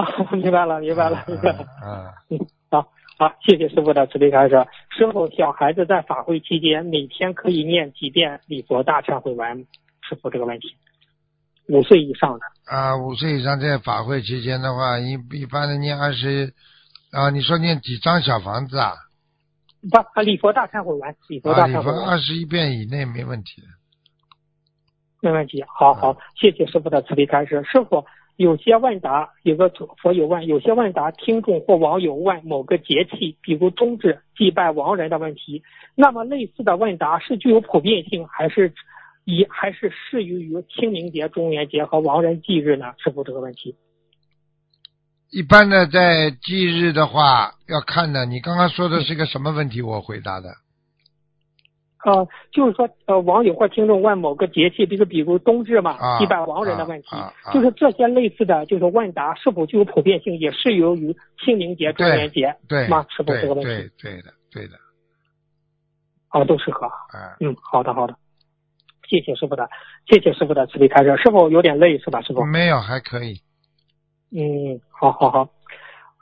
[0.32, 1.66] 明白了，明白了，明白了。
[1.84, 2.80] 嗯，嗯，好，
[3.18, 4.66] 好，谢谢师傅的慈悲开示。
[4.96, 9.66] 师傅，小孩子在法会期间每天可以念几遍礼佛大忏悔文？
[10.08, 10.74] 师傅这个问题，
[11.68, 12.46] 五岁以上的。
[12.64, 16.54] 啊，五岁以上在法会期间的话，一一般的念二十，
[17.12, 18.94] 啊，你说念几张小房子啊？
[19.90, 23.66] 不，啊，礼佛大忏悔文，礼佛大忏悔文，二十一遍以内没问题的。
[25.20, 25.64] 没问题。
[25.66, 27.62] 好好，谢谢师傅的慈悲开示。
[27.64, 28.04] 师傅，
[28.36, 29.68] 有些问答，有个
[30.00, 35.62] 佛友问，有些问答听众或网友问某个节气，比如冬至祭拜亡人的问题，
[35.94, 38.72] 那么类似的问答是具有普遍性，还是
[39.24, 42.94] 以还是适用于清明节、中元节和亡人忌日呢？
[42.98, 43.76] 师傅这个问题。
[45.30, 48.26] 一般的在忌日的话，要看的。
[48.26, 49.82] 你刚刚说的是个什么问题？
[49.82, 50.48] 我回答的。
[52.04, 63.04] 呃，就是说，呃，网友或听众问某个节气，比如比如冬至嘛，啊祭拜亡人的问题，啊啊就是这些类似的就是问答是否具有普遍性，也适用于清明节、中元节对吗？
[63.10, 64.72] 师傅对这个问题，对对的对的。
[66.28, 66.86] 啊，都适合。
[66.86, 68.14] 啊，嗯，好的好的，
[69.08, 69.68] 谢谢师傅的，
[70.06, 71.14] 谢谢师傅的慈悲开示。
[71.16, 72.22] 师傅有点累是吧？
[72.22, 72.44] 师傅？
[72.46, 73.34] 没有还可以。
[74.30, 75.48] 嗯，好好好。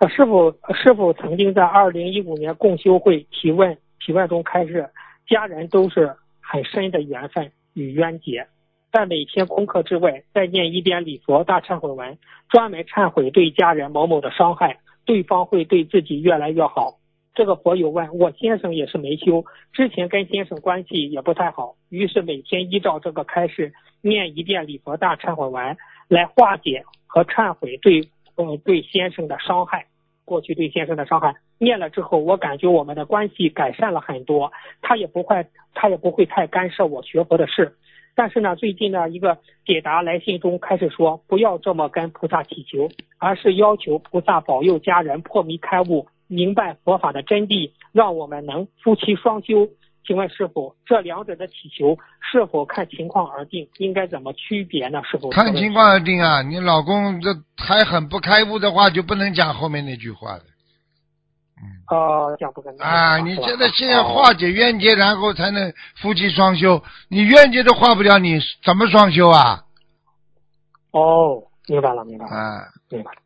[0.01, 4.88] 呃，师傅师傅曾经在二零一五年共修会提问提问中开示，
[5.29, 8.49] 家人都是很深的缘分与冤结，
[8.91, 12.17] 在每天功课之外，再念一遍礼佛大忏悔文，
[12.49, 16.99] 专门忏悔对家人某某的伤害，对方会对自己越来越好。
[17.35, 25.77] 这个佛友问我先生也是没修，之前跟先生关系也不太好，于是每天依照这个开示念一遍礼佛大忏悔文，
[26.09, 29.87] 来化解和忏悔对呃对先生的伤害，
[30.25, 31.35] 过去对先生的伤害。
[31.59, 37.77] 念了之后，我感觉我们的关系改善了很多，他也不会他也不会太干涉我学佛的事。
[38.14, 49.68] 但是呢，最近呢，一个解答来信中开始说，不要这么跟菩萨祈求，而是要求菩萨保佑家人破迷开悟，明白佛法的真谛，让我们能夫妻双修。
[50.05, 53.68] 请问师傅，这两者的祈求是否看情况而定？
[53.77, 55.03] 应该怎么区别呢？
[55.05, 56.42] 师傅，看情况而定啊。
[56.42, 60.44] 你老公这还很不开悟的话，就不能讲后面那句话的。
[61.90, 66.83] 呃，讲不跟啊，你现在先要哦化解冤结，然后才能夫妻双修。
[67.09, 69.64] 你冤结都化不了，你怎么双修啊？
[70.92, 73.18] 哦，明白了，明白了，啊，明白了。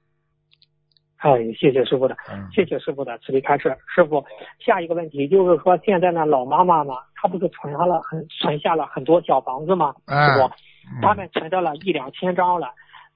[1.19, 3.77] 哎，谢谢师傅的，嗯，谢谢师傅的慈悲开示。
[3.95, 4.25] 师傅，
[4.59, 9.95] 下一个问题就是说，现在呢，老妈妈嘛，她不是存下了很存下了很多小房子吗？
[10.07, 12.69] 哎师傅，嗯他们存到了一两千张了。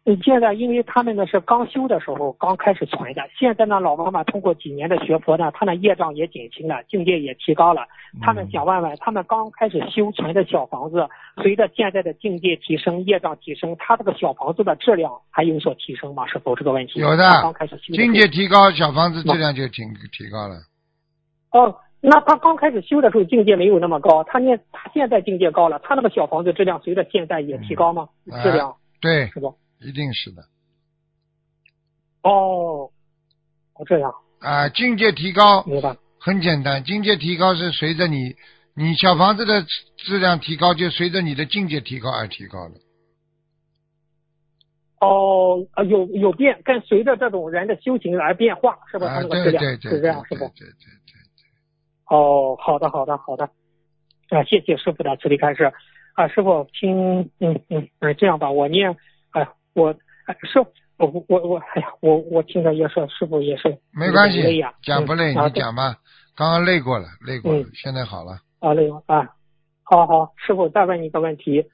[0.08, 7.82] 嗯，现在因为他们呢是刚修的时候刚开始存的，现在呢老妈妈通过几年的学佛呢，她的业障也减轻了，境界也提高了。
[8.22, 11.08] 他们想问问，他们刚开始修存的小房子，
[11.42, 16.24] 随着现在的境界提升、业障提升，他这个小房子的质量还有所提升吗？
[16.28, 17.00] 是否这个问题？
[17.00, 20.54] 有的刚开始修境界提高，小房子质量就挺提高了。
[21.50, 28.08] 哦，那他刚开始修的时候境界没有那么高，他念他现在境界高了，他那个小房子质量随着现在也提高吗？
[28.30, 29.52] 嗯质量对，是不？
[29.80, 30.42] 一定是的。
[32.22, 32.90] 哦，
[33.74, 35.96] 哦这样，啊，境界提高明白。
[36.18, 38.34] 很简单，境界提高是随着你
[38.74, 39.64] 你小房子的
[39.96, 42.74] 质量提高，就随着你的境界提高而提高的。
[44.98, 49.06] 哦，啊有有变，跟随着这种人的修行而变化，是吧？
[49.08, 50.46] 啊，他那个对对对，是这样，是不？
[50.56, 52.16] 对对对对。
[52.16, 53.44] 哦，好的，好的，好的。
[54.30, 55.72] 啊，谢谢师傅的慈悲开示。
[56.14, 58.96] 啊，师傅，听，嗯嗯嗯，这样吧，我念，哎，
[59.76, 65.96] 我，哎，师傅，我我我，哎呀，我我听着也是，师傅也是，没关系有点累呀，讲不累你讲吧。
[66.34, 68.40] 刚刚累过了，累过了嗯，现在好了。
[68.60, 69.28] 啊，累了啊。
[69.82, 71.64] 好好，师傅再问你一个问题，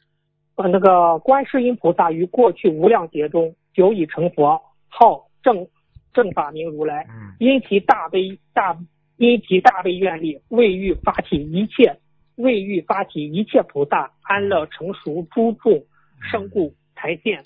[0.57, 5.67] 呃，那个观世音菩萨于过去无量劫中久已成佛，号正
[6.13, 8.77] 正法明如来，嗯因其大悲大
[9.17, 11.97] 因其大悲愿力，未欲发起一切
[12.37, 15.85] 未欲发起一切菩萨安乐成熟诸众
[16.31, 17.43] 生故，才现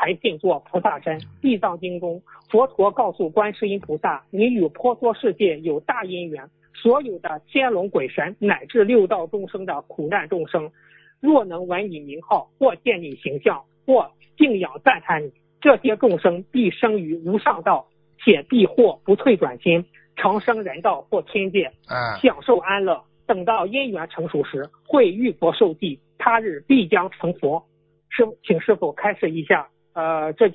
[0.00, 1.20] 才现作菩萨身。
[1.42, 10.72] 地藏经中，佛陀告诉观世音菩萨：“你与婆娑世界有大因缘，所有的天龙鬼神乃至六道众生的苦难众生，
[11.20, 17.86] 若能闻你名号，或见你形象，或敬仰赞叹你，这些众生必生于无上道，
[18.24, 19.84] 且必获不退转心，
[20.16, 23.04] 长生人道或天界，啊，享受安乐。
[23.26, 27.66] 等到因缘成熟时，会遇佛受记，他日必将成佛。
[28.08, 29.68] 师，请师傅开示一下。
[30.00, 30.48] 呃，这，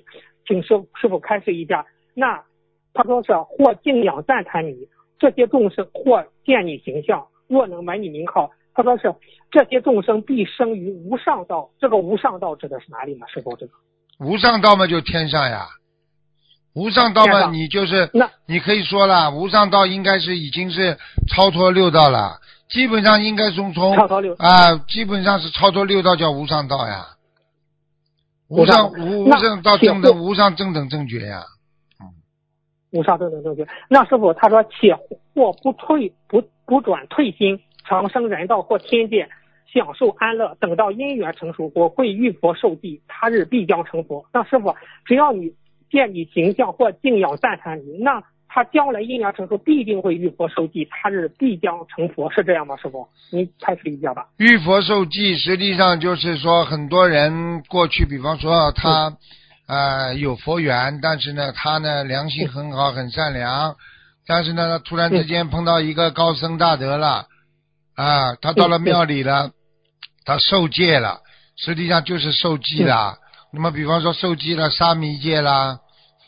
[0.47, 1.85] 请师师傅开示一下。
[2.15, 2.43] 那
[2.93, 4.87] 他说是或敬仰赞叹你，
[5.19, 8.49] 这些众生或见你形象，若能闻你名号。
[8.73, 9.13] 他说是
[9.51, 11.69] 这些众生必生于无上道。
[11.79, 13.25] 这个无上道指的是哪里呢？
[13.27, 13.73] 师傅这个
[14.19, 15.67] 无上道嘛就天上呀，
[16.73, 22.39] 无上道嘛你就是那你可以说了，无上道应该是已经是超脱六道了，
[22.69, 27.05] 基本上应该从从超脱六啊，基本上是超脱六道叫无上道呀，
[28.47, 31.43] 无上无无无上道且正等无上正等正觉呀，
[32.91, 33.67] 无上正等正觉。
[33.89, 34.95] 那师傅他说且
[35.33, 39.27] 或不退不不转退心，长生人道或天界，
[39.73, 40.55] 享受安乐。
[40.59, 44.25] 等到因缘成熟，我会遇佛受记，他日必将成佛。
[44.31, 44.75] 那师傅，
[45.05, 45.53] 只要你
[45.89, 48.23] 见你形象或敬仰赞叹你，那
[48.55, 52.77] 他将来阴阳成熟，必定会遇佛受记，他是必将成佛，是这样吗？
[52.77, 54.27] 师傅，您开始理解吧。
[54.37, 59.11] 遇佛受记，实际上就是说，很多人过去，比方说他，
[59.67, 63.75] 呃，有佛缘，但是呢，他呢良心很好，很善良，
[64.25, 67.25] 但是呢，他突然之间碰到一个高僧大德了，
[67.95, 69.51] 啊，他到了庙里了，
[70.23, 71.19] 他受戒了，
[71.57, 73.17] 实际上就是受记了。
[73.51, 75.77] 那么，比方说受记了沙弥戒啦，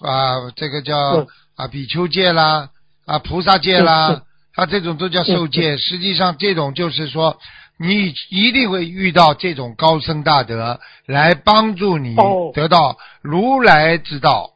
[0.01, 2.69] 啊，这个叫嗯啊比丘戒啦，
[3.05, 4.21] 啊菩萨戒啦嗯，
[4.53, 5.75] 他这种都叫受戒。
[5.77, 7.37] 实际上，这种就是说，
[7.77, 14.51] 你一定会遇到这种高僧大德来帮助你哦得到如来之道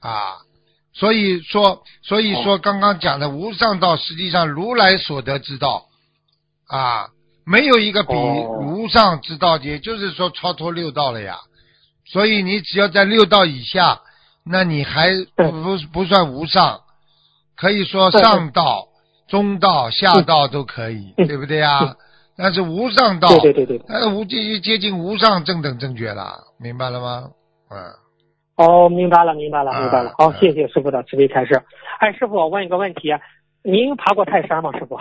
[0.00, 0.38] 啊。
[0.92, 5.84] 所以说，所以说刚刚讲的无上道，实际上如来所得之道
[6.68, 7.08] 啊，
[7.44, 11.36] 没有一个比哦无上之道，也就是说超脱六道了呀。
[12.06, 14.00] 所以你只要在六道以下，
[14.48, 16.80] 那你还对不不算无上，
[17.56, 18.88] 可以说上道、
[19.28, 21.96] 中道、下道都可以，嗯对不对呀？
[22.38, 23.86] 但是无上道，对对对对。
[23.88, 27.30] 呃，无接接近无上正等正觉了，明白了吗？
[27.70, 27.78] 嗯，
[28.56, 30.14] 哦，明白了，明白了，啊明白了。
[30.18, 31.62] 好，啊谢谢师傅的慈悲开示。
[31.98, 33.08] 哎，师傅，我问一个问题，
[33.62, 34.70] 您爬过泰山吗？
[34.78, 34.98] 师傅？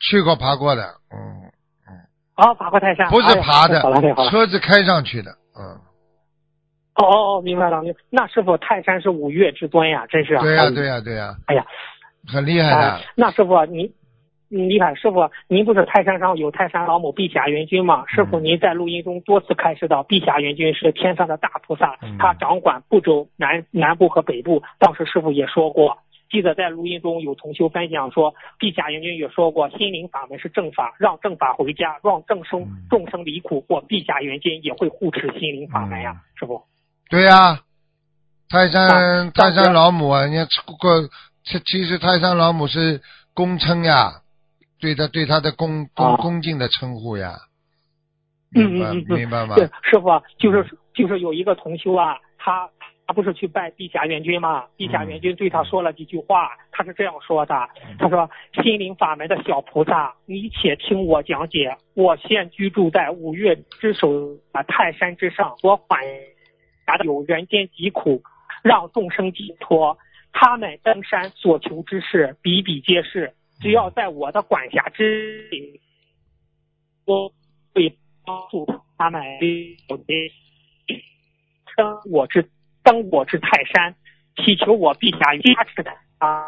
[0.00, 0.82] 去过爬过的，
[1.14, 1.48] 嗯，
[1.88, 1.94] 嗯。
[2.36, 3.08] 哦，爬过泰山？
[3.08, 3.80] 不是爬的。
[4.28, 5.78] 车子开上去的，嗯，
[6.96, 8.00] 哦哦哦，明白了，明白。
[8.10, 10.42] 那师傅，泰山是五岳之尊呀，真是啊。
[10.42, 11.64] 对呀、呀、对呀、对呀、哎呀，
[12.26, 13.86] 很厉害那师傅您。
[14.52, 18.04] 嗯厉害，师傅，您不是泰山上有泰山老母碧霞元君吗？
[18.08, 24.60] 师傅，嗯您在录音中多次开示到，碧霞元君是天上的大菩萨嗯，他掌管不周南南部和北部。
[24.80, 36.60] 当时师傅也说过，记得在录音中有同修分享说，碧霞元君也说过，心灵法门是正法，让正法回家，让众生嗯众生离苦，或碧霞元君也会护持心灵法门呀，嗯师傅。
[37.10, 37.58] 对呀、
[38.48, 40.46] 泰山啊泰山老母啊，人家
[40.78, 41.08] 过
[41.42, 43.02] 其其实泰山老母是
[43.34, 44.22] 恭称呀，
[44.80, 47.34] 对他对他的恭恭啊恭敬的称呼呀，
[48.54, 49.56] 嗯嗯嗯嗯明白吗？
[49.56, 52.70] 对，师傅啊就是就是有一个同修啊，他
[53.08, 54.66] 他不是去拜碧霞元君吗？
[54.76, 57.54] 碧霞元君对他说了几句话，他是这样说的：
[57.98, 58.30] 他说，
[58.62, 61.76] 心灵法门的小菩萨，你且听我讲解。
[61.94, 64.08] 我现居住在五岳之首
[64.52, 65.98] 啊泰山之上，我缓
[66.84, 68.22] 达有人间疾苦，
[68.62, 69.98] 让众生解脱。
[70.32, 75.80] 他们登山所求之事比比皆是，只要在我的管辖之内，
[77.04, 77.32] 我
[77.74, 78.64] 会帮助
[78.96, 79.22] 他们
[81.76, 82.48] 登我之
[82.84, 83.94] 登我之泰山，
[84.36, 86.44] 祈求我陛下加持的啊，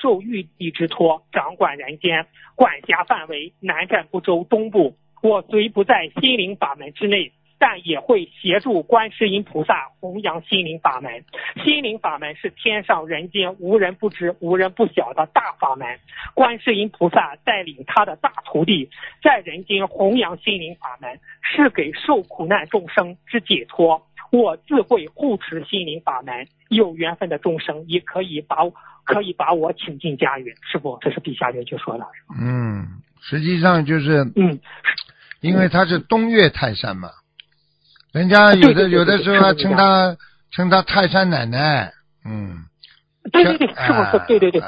[0.00, 4.96] 受玉帝之托，掌管人间，管辖范围南赡部洲东部。
[5.22, 7.32] 我虽不在心灵法门之内。
[7.58, 11.24] 但也会协助观世音菩萨弘扬心灵法门。
[11.64, 15.98] 心灵法门是天上人间无人不知、无人不晓的大法门。
[16.34, 18.90] 观世音菩萨带领他的大徒弟
[19.22, 24.06] 在人间弘扬心灵法门，是给受苦难众生之解脱。
[24.32, 28.56] 我自会护持心灵法门，有缘分的众生也可以把
[29.04, 30.54] 可以把我请进家园。
[30.70, 32.04] 师傅，这是陛下就说的。
[32.38, 34.58] 嗯，实际上就是嗯，
[35.40, 37.08] 因为他是东岳泰山嘛。
[38.16, 40.16] 人家有的有的时候还称他
[40.50, 41.92] 称他泰山奶奶，
[42.24, 42.64] 嗯，
[43.30, 44.24] 对对对，是不是？
[44.26, 44.62] 对对对，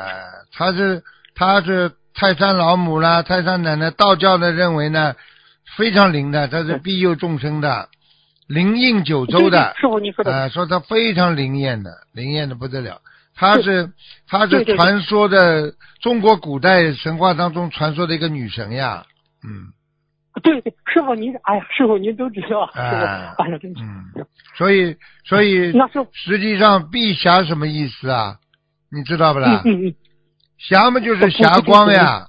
[0.53, 1.03] 他是
[1.35, 3.91] 他是泰山老母啦，泰山奶奶。
[3.91, 5.15] 道教的认为呢，
[5.79, 7.89] 非常灵的，他是庇佑众生的，
[8.47, 9.75] 灵应九州的。
[9.81, 10.31] 师傅，你说的。
[10.31, 13.01] 啊，说他非常灵验的，灵验的不得了。
[13.35, 13.89] 他是
[14.29, 15.73] 他是传说的
[16.03, 19.07] 中国古代神话当中传说的一个女神呀，
[19.43, 19.73] 嗯。
[20.41, 23.83] 对对，师傅您，哎呀，师傅您都知道，师傅，哎呀，真是。
[23.83, 24.27] 嗯，
[24.57, 28.37] 所以所以，那是实际上碧霞什么意思啊？
[28.91, 29.63] 你知道不啦？
[29.65, 29.95] 嗯嗯。
[30.59, 32.27] 霞嘛就是霞光呀。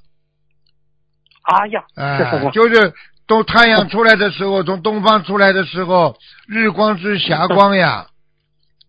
[1.44, 2.94] 哎呀，哎，就是
[3.28, 6.16] 从太阳出来的时候，从东方出来的时候，
[6.48, 8.08] 日光之霞光呀。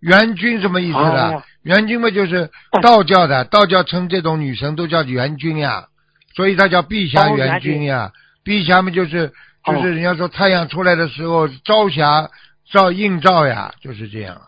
[0.01, 1.43] 元君什么意思的？
[1.63, 2.51] 元君嘛就是
[2.81, 5.89] 道教的，道教称这种女神都叫元君呀，
[6.35, 8.11] 所以她叫碧霞元君呀。
[8.51, 9.31] 碧霞嘛，就是
[9.65, 12.29] 就是人家说太阳出来的时候，朝霞
[12.73, 14.43] 照映照呀，就是这样。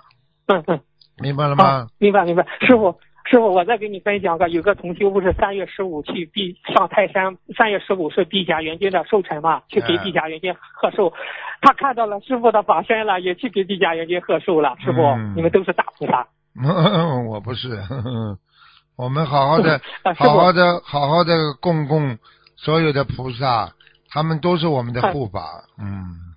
[0.49, 0.81] 嗯嗯，
[1.23, 1.87] 明白了吗？
[1.99, 2.45] 明白明白。
[2.67, 2.99] 师傅
[3.31, 11.13] 师傅，我再给你分享个，有个同修不是三月十五去碧上泰山，三月十五是碧霞元君的寿辰嘛，去给碧霞元君贺寿。
[11.61, 14.75] 他看到了师傅的法身了，也去给碧霞元君贺寿了。
[14.85, 16.27] 师傅，你们都是大菩萨。
[16.61, 17.79] 嗯 我不是，
[18.99, 19.81] 我们好好的，
[20.19, 22.19] 好好的，好好的供供
[22.57, 23.73] 所有的菩萨。
[24.13, 26.37] 他们都是我们的护法，嗯，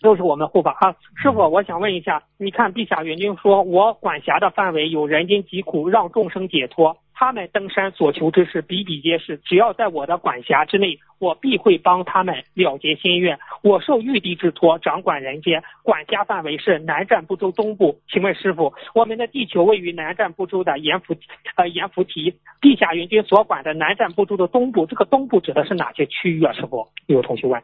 [0.00, 0.94] 都是我们护法啊！
[1.20, 6.96] 师傅，我想问一下，你看陛下元君说，我管辖的范围有人间疾苦，让众生解脱。
[7.12, 13.38] 他们登山所求之事比比皆是，只要在我的管辖之内，我必会帮他们了结心愿。
[13.64, 17.98] 我受玉帝之托，掌管人间，管辖范围是南赡部洲东部。
[18.08, 21.16] 请问师傅，我们的地球位于南赡部洲的阎浮
[21.56, 26.52] 呃阎浮提，地下云君所管的南赡部洲的东部，这个东部指的是哪些区域啊？
[26.52, 27.62] 师傅，有同学问。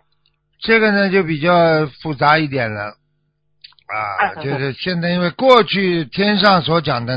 [0.59, 2.95] 这个呢就比较复杂一点了
[3.87, 7.17] 啊，就是现在因为过去天上所讲的。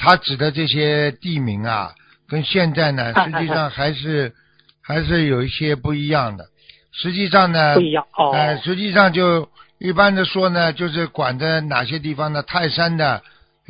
[0.00, 1.90] 他指的这些地名啊，
[2.28, 4.32] 跟现在呢，实际上还是
[4.80, 6.44] 还是有一些不一样的。
[6.92, 8.30] 实际上呢，不一样哦。
[8.32, 12.42] 呃，实际上就一般的说呢，就是管的哪些地方呢？
[12.42, 13.22] 泰山的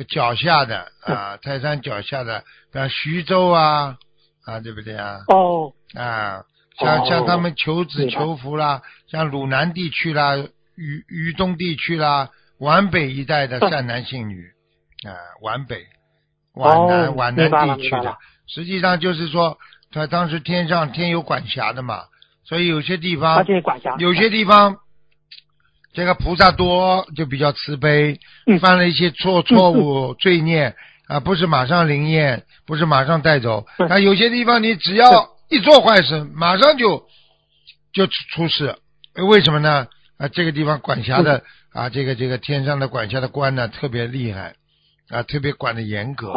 [0.07, 2.43] 脚下的啊，泰山脚下的，
[2.73, 3.97] 像徐州啊，
[4.45, 5.19] 啊，对不对啊？
[5.27, 5.73] 哦。
[5.95, 6.43] 啊，
[6.77, 10.35] 像像他们求子求福啦，像鲁南地区啦、
[10.75, 14.45] 渝渝东地区啦、皖北一带的善男信女
[15.07, 15.11] 啊，
[15.41, 15.85] 皖北。
[16.53, 18.17] 皖南皖南地区的，
[18.47, 19.57] 实际上就是说，
[19.93, 22.01] 他当时天上天有管辖的嘛，
[22.49, 23.45] 所以有些地方，
[23.99, 24.77] 有些地方，
[25.93, 28.19] 这个菩萨多就比较慈悲，
[28.59, 30.75] 犯了一些错错误罪孽
[31.07, 37.05] 啊，不是马上灵验，不是马上带走，但有些地方你只要一做坏事，马上就
[37.93, 38.77] 就出事，
[39.13, 39.87] 为什么呢？
[40.17, 44.55] 啊，这个地方管辖的啊，这个这个天上的管辖的官呢，特别厉害。
[45.11, 46.31] 啊，特别管的严格，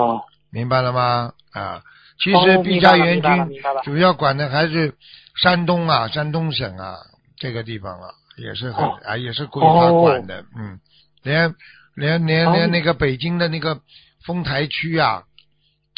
[0.51, 1.33] 明白了吗？
[1.53, 1.83] 啊，
[2.19, 4.95] 其实碧家元君主要管的还是
[5.41, 6.97] 山东啊，山东省啊
[7.37, 10.81] 这个地方啊，也是很啊，也是归他管的，嗯，
[11.23, 11.55] 连
[11.95, 13.81] 连连连那个北京的那个
[14.25, 15.23] 丰台区啊，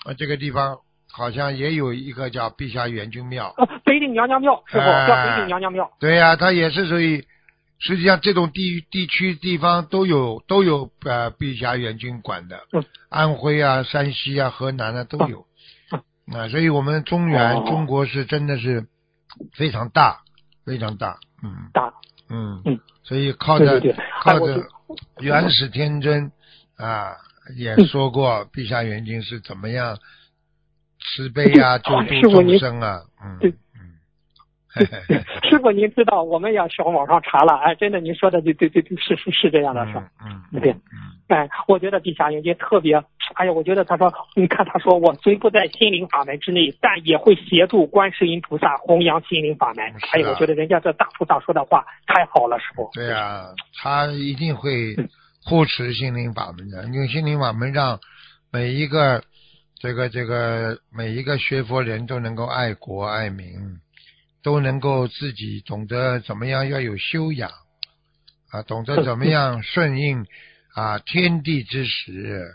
[0.04, 0.78] 啊这个地方
[1.10, 3.54] 好像也有一个叫碧霞元君庙，
[3.84, 4.84] 北顶娘娘庙是不？
[4.84, 5.90] 叫北顶娘娘庙。
[5.98, 7.26] 对呀，它也是属于。
[7.80, 12.60] 实际上，这种地地区地方都有都有呃碧霞元君管的，
[13.10, 15.44] 安徽啊、山西啊、河南啊都有。
[16.32, 18.86] 啊，所以我们中原中国是真的是
[19.52, 20.20] 非常大，
[20.64, 21.92] 非常大，嗯，大，
[22.30, 22.62] 嗯。
[22.64, 23.80] 嗯，所以靠着
[24.22, 24.62] 靠着
[25.20, 26.30] 原始天真
[26.76, 27.16] 啊，
[27.56, 29.98] 也说过陛下元君是怎么样
[30.98, 33.52] 慈悲啊，救度众生啊，嗯。
[35.48, 39.92] 师傅， 您知道，我们也上网上查了，哎，真的，您说的对对对对，是是是这样的，是，
[40.24, 40.74] 嗯，对，
[41.28, 43.00] 哎，我觉得地下元君特别，
[43.34, 49.84] 哎呀，我觉得他说，你看他说，我虽不在心灵法门之内，但也会协助观世音菩萨弘扬心灵法门。
[50.12, 52.90] 哎呀，我觉得人家这大菩萨说的话太好了，师傅。
[52.92, 53.46] 对呀，
[53.82, 54.94] 他一定会
[55.44, 57.98] 护持心灵法门的，用心灵法门让
[58.52, 59.24] 每一个
[59.80, 63.46] 这个这个每一个学佛人都能够爱国爱民，
[64.42, 67.50] 都能够自己懂得怎么样要有修养
[68.50, 70.26] 啊，懂得怎么样顺应
[70.74, 72.54] 啊天地之时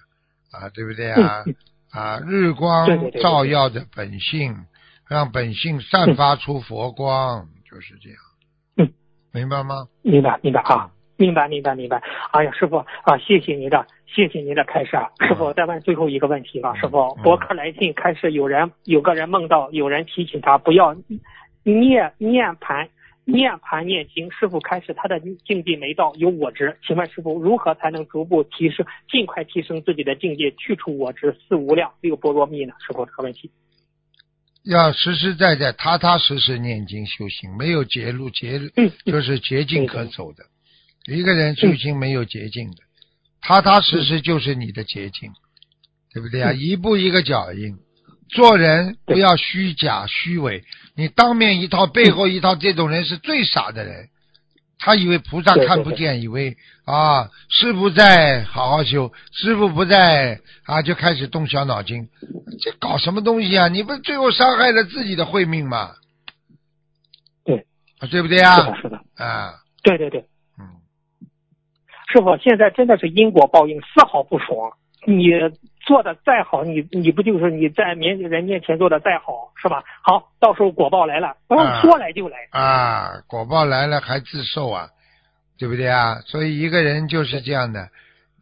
[0.51, 1.43] 啊，对不对啊？
[1.91, 2.87] 啊，日光
[3.21, 4.55] 照耀的本性，
[5.07, 8.19] 让本性散发出佛光，就是这样。
[8.77, 8.93] 嗯，
[9.33, 9.87] 明白吗？
[10.03, 12.01] 明白明白啊，明白明白明白。
[12.31, 15.09] 哎呀，师傅啊，谢谢您的，谢谢您的开示啊。
[15.27, 17.23] 师傅，再问最后一个问题吧，师傅嗯。
[17.23, 20.95] 博客来信开始有人有个人梦到有人提醒他不要
[21.63, 22.89] 念念盘。
[23.31, 26.77] 念盘念经，师傅开始他的境界没到，有我执。
[26.85, 32.73] 请问师傅如何才能逐步提升，尽快提升自己的境界，去除我执，四无量六波罗蜜呢？
[32.85, 33.51] 师傅这个问题。
[34.63, 40.43] 要实实在在、踏踏实实念经修行，没有捷路捷嗯，就是捷径可走的。
[41.05, 42.77] 一个人修行没有捷径的，
[43.41, 45.31] 踏踏实实就是你的捷径，
[46.13, 46.51] 对不对啊？
[46.51, 47.77] 嗯一步一个脚印，
[48.29, 50.63] 做人不要虚假虚伪，
[50.95, 54.07] 你当面一套背后一套，这种人是最傻的人。
[54.81, 56.55] 他以为菩萨对对对看不见，以为
[56.85, 62.07] 啊师傅在，好好修；师傅不在啊，就开始动小脑筋，
[62.61, 63.67] 这搞什么东西啊？
[63.67, 65.91] 你不是最后伤害了自己的慧命吗？
[67.43, 67.65] 对
[67.99, 68.63] 啊，对不对啊是？
[68.63, 69.53] 的，是的，啊，
[69.83, 70.21] 对对对。
[70.57, 70.63] 嗯，
[72.13, 74.71] 师傅，现在真的是因果报应，丝毫不爽。
[75.05, 75.25] 你
[75.89, 79.83] 做的再好，你你不就是你在面人面前做的再好，是吧？
[80.03, 82.37] 好，到时候果报来了，不用啊说来就来。
[82.51, 84.89] 啊，果报来了还自受啊，
[85.57, 86.19] 对不对啊？
[86.27, 87.89] 所以一个人就是这样的，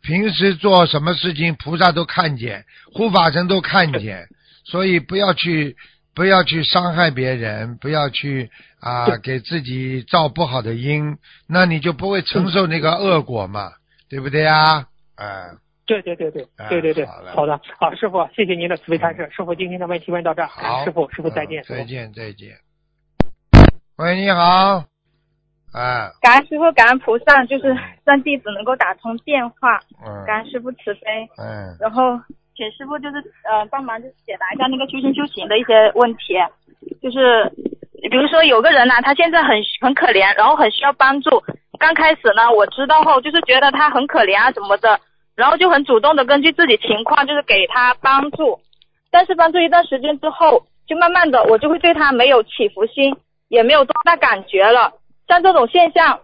[0.01, 4.27] 平时做什么事情，菩萨都看见，护法神都看见，
[4.69, 5.77] 所以不要去
[6.13, 11.17] 不要去伤害别人，不要去啊给自己造不好的因，
[11.47, 13.71] 那你就不会承受那个恶果嘛，
[14.09, 14.87] 对不对啊？
[15.15, 15.55] 啊，
[15.87, 19.27] 对对对对啊对对对，好的，好，师傅，谢谢您的慈悲开示。
[19.31, 22.49] 师傅，今天的问题问到这儿，好，师傅，师傅再见，再见，再见。
[23.97, 24.83] 喂，你好，
[25.73, 31.27] 哎，感恩师傅，感恩菩萨，就是让弟子能够打通电话，嗯，感恩师傅慈悲。
[31.37, 31.73] 嗯。
[31.79, 32.19] 然后
[32.55, 33.17] 请师傅就是
[33.49, 36.35] 呃帮忙就是解答一下那个修行修行的一些问题，
[37.01, 37.49] 就是
[38.11, 41.41] 比如说有个人呐、他现在很很可怜，然后很需要帮助。
[41.79, 44.99] 刚开始呢，我知道后就是觉得他很可怜啊什么的，
[45.37, 48.59] 然后就很主动的根据自己情况就是给他帮助。
[49.11, 53.15] 但是帮助一段时间之后，就慢慢的我就会对他没有起伏心，
[53.47, 54.91] 也没有多大感觉了。
[55.27, 56.19] 像这种现象，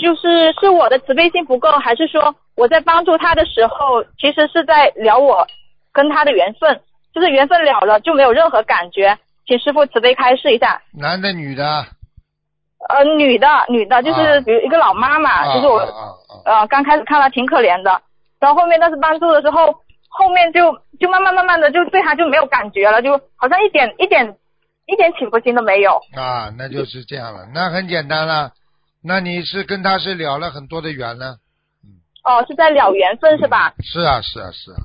[0.00, 5.46] 就是是我的慈悲心不够，还是说我在帮助他的时候，其实是在聊我
[5.92, 6.80] 跟他的缘分，
[7.14, 10.82] 就是缘分了了就没有任何感觉，请师傅慈悲开示一下。
[10.92, 11.86] 男的女的？
[12.88, 18.00] 呃，女的，女的，就是啊比如一个老妈妈，啊就是我、啊啊啊呃刚开始看她挺可怜的，
[18.46, 19.74] 然后后面但是帮助的时候，
[20.08, 24.36] 后面就就慢慢慢慢的就对他就没有感觉了，就好像一点一点
[24.86, 26.00] 一点起伏心都没有。
[26.14, 28.52] 啊，那就是这样了，那很简单了。
[29.02, 31.38] 那你是跟他是了了很多的缘呢？
[32.22, 33.74] 哦，是在了缘分是吧？
[33.82, 34.78] 是啊，是啊，是啊。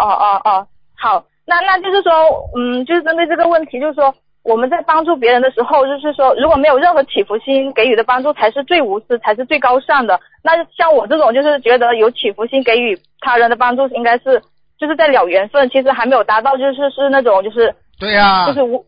[0.00, 2.10] 哦哦哦，好，那那就是说，
[2.56, 10.20] 嗯，就是针对这个问题，就是说我们在帮助别人的时候，就是说如果没有任何起伏心，给予的帮助才是最无私，才是最高尚的。
[10.42, 14.42] 那像我这种就是觉得有起伏心给予他人的帮助，应该是
[14.78, 18.84] 就是在了缘分，其实还没有达到，就是是那种就是对呀、就是无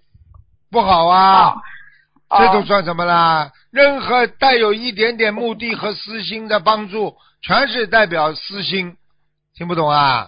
[0.70, 1.54] 不好啊，
[2.28, 3.50] 哦这种算什么啦？
[3.72, 8.96] 任何带有一点点目的和私心的帮助，全是代表私心，
[9.57, 10.26] 听不懂啊？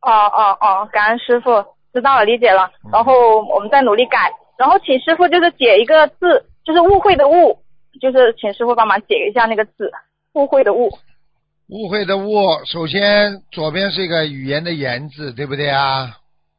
[0.00, 2.70] 哦哦哦，感恩师傅，知道了，理解了。
[2.84, 7.58] 嗯然后我们再努力改，然后请师傅就是解一个字，就是误会的误，
[8.00, 9.92] 就是请师傅帮忙解一下那个字，
[10.34, 10.98] 误会的误。
[11.68, 16.18] 误会的误，首先左边是一个语言的言字，对不对啊？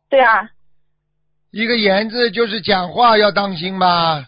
[0.10, 0.50] 对啊，
[1.52, 4.26] 一个言字就是讲话要当心吧。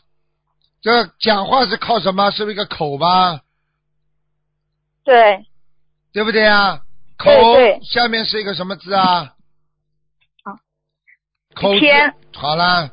[0.82, 2.30] 这讲话是靠什么？
[2.32, 3.42] 是不是一个口吧？
[5.04, 5.46] 对，
[6.14, 6.82] 对不对啊？
[7.18, 7.32] 口
[7.82, 9.34] 下面是一个什么字啊？
[10.44, 10.54] 好，
[11.56, 12.14] 口字天。
[12.34, 12.92] 好了，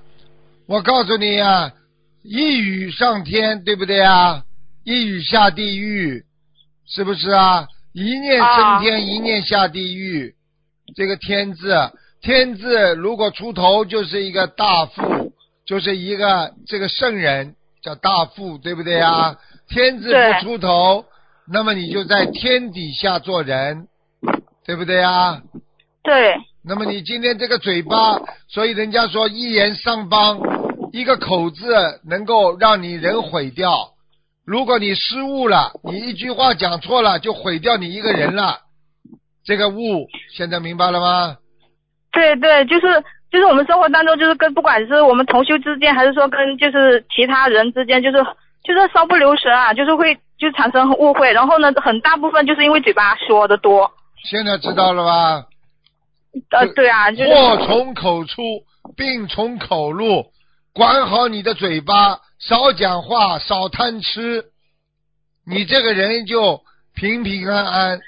[0.67, 1.73] 我告诉你啊，
[2.23, 4.45] 一语上天，对不对啊？
[4.83, 6.25] 一语下地狱，
[6.87, 7.69] 是不是啊？
[7.93, 10.35] 一念升天，一念下地狱。
[10.97, 11.75] 这个天字，
[12.23, 15.33] 天字如果出头就是一个大富，
[15.67, 19.37] 就是一个这个圣人叫大富，对不对啊？
[19.69, 21.05] 天字不出头，
[21.47, 23.87] 那么你就在天底下做人，
[24.65, 25.43] 对不对啊？
[26.03, 26.37] 对，
[26.67, 30.41] 那么你今天这个嘴巴，所以人家说一言上邦，
[30.93, 33.91] 一个口字能够让你人毁掉，
[34.47, 38.61] 如果你失误了，你一句话讲错了，就毁掉你一个人了。
[39.45, 41.37] 这个误现在明白了吗？
[42.13, 48.25] 对对，就是就是我们生活当中，就是跟不管是我们同修之间，还是说跟就是其他人之间，就是
[48.63, 51.31] 就是稍不留神啊，就是会就产生误会。
[51.35, 53.91] 然后呢，很大部分就是因为嘴巴说的多。
[54.25, 55.45] 现在知道了吧？
[56.51, 58.43] 呃，对啊，就是祸从口出，
[58.97, 60.27] 病从口入，
[60.73, 64.45] 管好你的嘴巴，少讲话，少贪吃，
[65.47, 66.63] 你这个人就
[66.95, 68.01] 平平安安。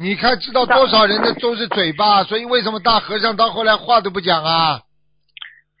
[0.00, 4.80] 你看，知道多少人的都是嘴巴，所以为什么大和尚到后来话都不讲啊？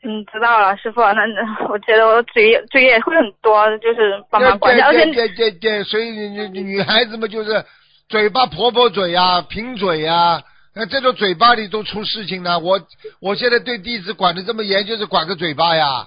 [0.02, 1.00] 嗯，知道了，师傅。
[1.00, 7.64] 那那我觉得我嘴嘴也会很多，就是帮忙管对家，而且对对对对，所以你你女孩子们就是
[8.08, 10.42] 嘴巴婆婆嘴呀、贫嘴呀，
[10.74, 12.58] 那这种嘴巴里都出事情呢。
[12.58, 12.80] 我
[13.20, 16.06] 我现在对弟子管的这么严，就是管个嘴巴呀，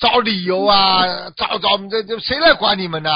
[0.00, 3.10] 找理由啊，找找这这谁来管你们呐？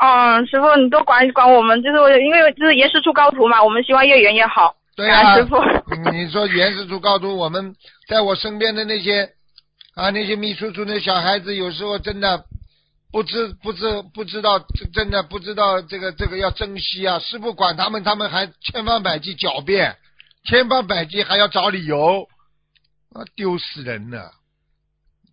[0.00, 4.74] 嗯，师傅你多管管我们，就是我因为就是严师出高徒嘛，我们希望越远越好。
[4.96, 5.56] 对啊，师傅。
[5.56, 7.74] 嗯你说严师出高徒，我们
[8.08, 9.30] 在我身边的那些
[9.94, 12.44] 啊，那些秘书处的小孩子，有时候真的
[13.10, 14.58] 不知不知不知道，
[14.92, 17.18] 真的不知道这个这个要珍惜啊。
[17.18, 19.96] 师傅管他们，他们还千方百计狡辩，
[20.44, 22.28] 千方百计还要找理由，
[23.14, 24.30] 啊，丢死人了，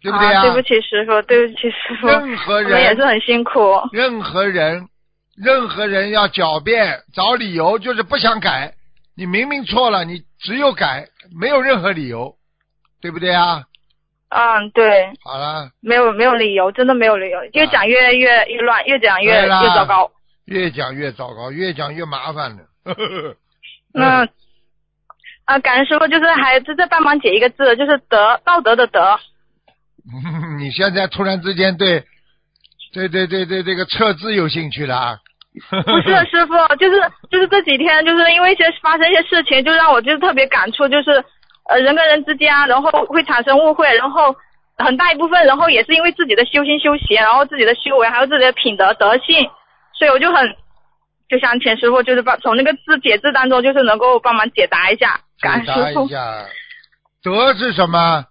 [0.02, 0.42] 对不对啊？
[0.44, 3.60] 对不起师傅，对不起师傅，任何我们也是很辛苦。
[3.92, 4.88] 任何人，
[5.36, 8.74] 任何人要狡辩找理由，就是不想改。
[9.18, 11.08] 你明明错了，你只有改，
[11.38, 12.36] 没有任何理由，
[13.02, 13.64] 对不对啊？
[14.36, 20.12] 嗯，对，好了，没有没有理由，真的没有理由，越讲越越越乱，越讲越越糟糕。
[20.44, 22.64] 越讲越糟糕，越讲越麻烦了。
[23.94, 24.28] 那
[25.46, 29.18] 啊，感恩师傅，就是还是再帮忙解一个字，就是德道德的德。
[30.60, 32.04] 你现在突然之间对，
[32.94, 35.18] 对对对对这个测字有兴趣了啊？
[35.86, 37.00] 不是师傅，就是
[37.32, 41.24] 就是这几天，就是因为一些发生一些事情，就让我就是特别感触，就是
[41.70, 44.36] 呃人跟人之间啊，然后会产生误会，然后
[44.78, 49.50] 很大一部分，然后也是因为自己的修心修行，然后自己的修为，还有自己的品德德性，
[49.98, 50.56] 所以我就很
[51.28, 56.10] 就想请师傅，就是帮从那个字解字当中，就是能够帮忙解答一下，感解答恩师傅一。
[56.10, 56.46] 下，
[57.24, 58.26] 德是什么？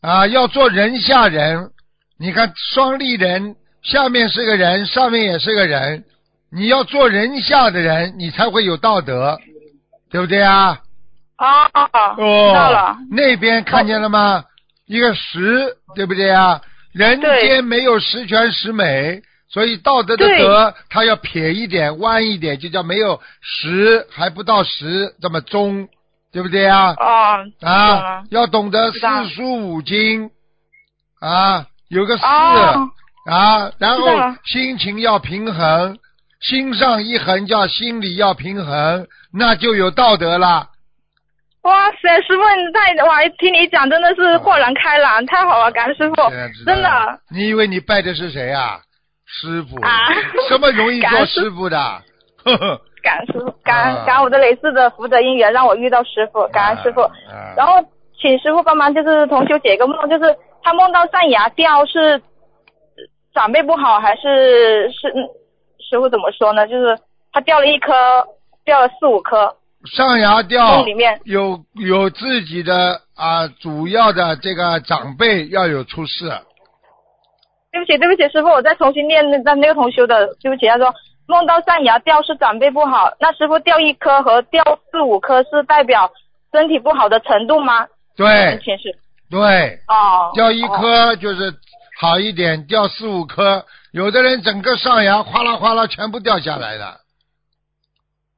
[0.00, 1.70] 啊，要做人下人。
[2.18, 6.04] 你看双立人，下面是个人，上面也是个人。
[6.52, 9.38] 你要做人下的人，你才会有道德，
[10.10, 10.78] 对不对啊？
[11.40, 12.96] 哦，知道了。
[13.10, 14.44] 那边看见了吗？
[14.86, 16.60] 一个十，对不对啊？
[16.92, 25.88] 人间没有十全十美，所以道德的德，它要撇一点、弯一点，就叫没有十，还不到十这么中，
[26.32, 26.94] 对不对啊？
[26.98, 28.98] 哦，啊，要懂得四
[29.34, 30.30] 书五经
[31.20, 32.90] 啊，有个四、哦
[33.26, 34.06] 啊，然后
[34.44, 35.96] 心情要平衡，
[36.40, 40.66] 心上一横叫心理要平衡，那就有道德了。
[41.62, 46.14] 哇塞，师傅你太哇，听你讲真的是豁然开朗，太好了，感恩师傅
[46.64, 47.18] 真的。
[47.30, 48.80] 你以为你拜的是谁啊？
[49.26, 50.08] 师傅啊
[50.48, 51.76] 什么容易做师师傅的？
[52.44, 57.02] 呵呵，感恩师傅， 感恩啊感恩我的累世的福德因缘，让我遇到师傅，感恩师傅。
[57.02, 57.10] 啊
[57.56, 57.74] 然后
[58.20, 62.20] 请师傅帮忙，就是同修解个梦，就是他梦到上牙掉，是
[63.34, 65.28] 长辈不好，还是是嗯
[65.78, 66.66] 师傅怎么说呢？
[66.66, 66.98] 就是
[67.32, 67.92] 他掉了一颗，
[68.64, 69.54] 掉了四五颗，
[69.84, 76.28] 上牙掉里面有有自己的啊，主要的这个长辈要有出事。
[77.72, 80.92] 对不起，对不起，师傅，我再重新念那那那个同修的，对不起，他说
[81.26, 86.10] 梦到上牙掉是长辈不好，那师傅掉一颗和掉四五颗是代表
[86.52, 87.86] 身体不好的程度吗？
[88.16, 88.98] 对前世
[89.30, 91.54] 对，哦，掉一哦颗就是
[92.00, 96.96] 好一点，掉四五颗，有的人整个上牙哗啦哗啦全部掉下来了。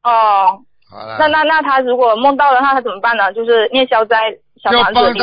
[0.03, 0.61] 哦，
[0.93, 3.32] 好了，那那那他如果梦到的话他怎么办呢？
[3.32, 4.30] 就是念消灾
[4.62, 5.18] 小要房子。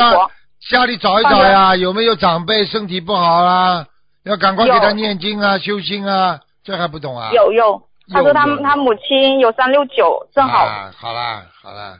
[0.70, 3.86] 家里找一找呀，有没有长辈身体不好啦？
[4.24, 7.30] 要赶快给他念经啊，修心啊，这还不懂啊？
[7.32, 7.80] 有有，
[8.12, 11.98] 他说他他母亲有三六九，正好啊，好啦好啦，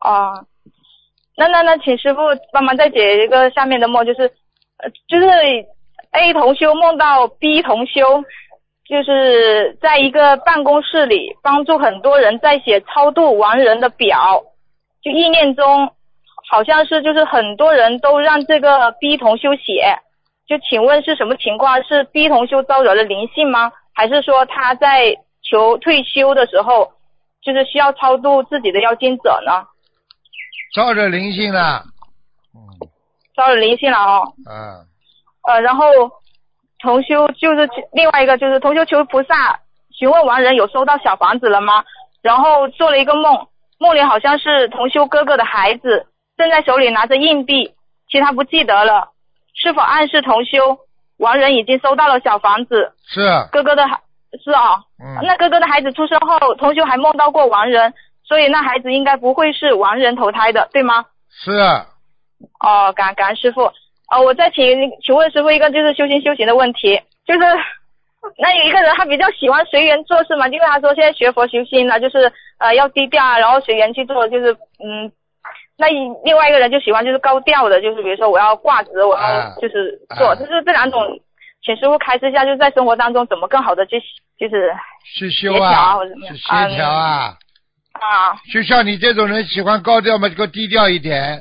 [0.00, 0.46] 哦。
[1.36, 2.20] 那那那，请师傅
[2.52, 4.22] 帮忙再解一个下面的梦，就是
[4.78, 5.26] 呃，就是
[6.12, 8.22] A 同修梦到 B 同修，
[8.88, 14.42] 就是在一个办公室里帮助很多人在写超度亡人的表，
[15.02, 15.92] 就意念中
[16.50, 19.98] 好像是就是很多人都让这个 B 同修写，
[20.46, 21.82] 就请问是什么情况？
[21.84, 23.72] 是 B 同修招惹了灵性吗？
[23.94, 25.16] 还是说他在
[25.48, 26.92] 求退休的时候，
[27.42, 29.66] 就是需要超度自己的要经者呢？
[30.74, 31.84] 招惹灵性了，
[32.54, 32.60] 嗯
[33.36, 34.32] 招惹灵性了哦。
[34.50, 34.86] 嗯，
[35.46, 35.86] 呃，然后
[36.82, 39.60] 同修就是另外一个就是同修求菩萨
[39.90, 41.84] 询问亡人有收到小房子了吗？
[42.22, 43.46] 然后做了一个梦，
[43.78, 46.06] 梦里好像是同修哥哥的孩子
[46.36, 47.74] 正在手里拿着硬币，
[48.08, 49.10] 其他不记得了，
[49.54, 50.78] 是否暗示同修
[51.18, 52.92] 亡人已经收到了小房子？
[53.06, 53.20] 是，
[53.52, 54.00] 哥哥的孩
[54.42, 61.04] 是啊、嗯，那哥哥的孩子出生后，同修还梦到过亡人，所以那孩子应该不会是亡人投胎的，对吗？
[61.30, 61.52] 是，
[62.60, 63.70] 哦，感感恩师傅。
[64.12, 64.64] 哦，我再请
[65.02, 67.40] 请问师傅一个就是修心修行的问题，就是
[68.38, 74.52] 那有一个人他比较喜欢随缘做事嘛，因为他说现在学佛修心呢，就是呃要低调啊，然后随缘去做，就是
[74.84, 75.10] 嗯，
[75.78, 75.88] 那
[76.24, 81.02] 另外一个人就喜欢就是高调的，就是比如说我要挂职，我啊要就是做，啊就是这两种，
[81.64, 83.98] 请师傅开示一下，就是在生活当中怎么更好的去
[84.38, 84.72] 就是
[85.16, 87.34] 去修啊啊或者怎么，样去协调啊。
[87.94, 91.40] 啊就像你这种人喜欢高调嘛，就低调一点；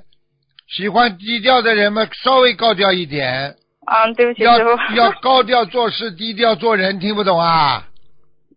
[0.71, 3.53] 喜欢低调的人嘛，稍微高调一点。
[3.85, 4.57] 嗯，对不起要。
[4.95, 7.83] 要高调做事，低调做人，听不懂啊？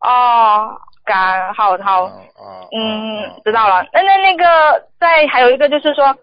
[0.01, 2.07] 哦，感好好。
[2.71, 3.85] 嗯，知道了。
[3.93, 4.45] 那那那个，
[5.01, 6.17] 再还有一个就是说，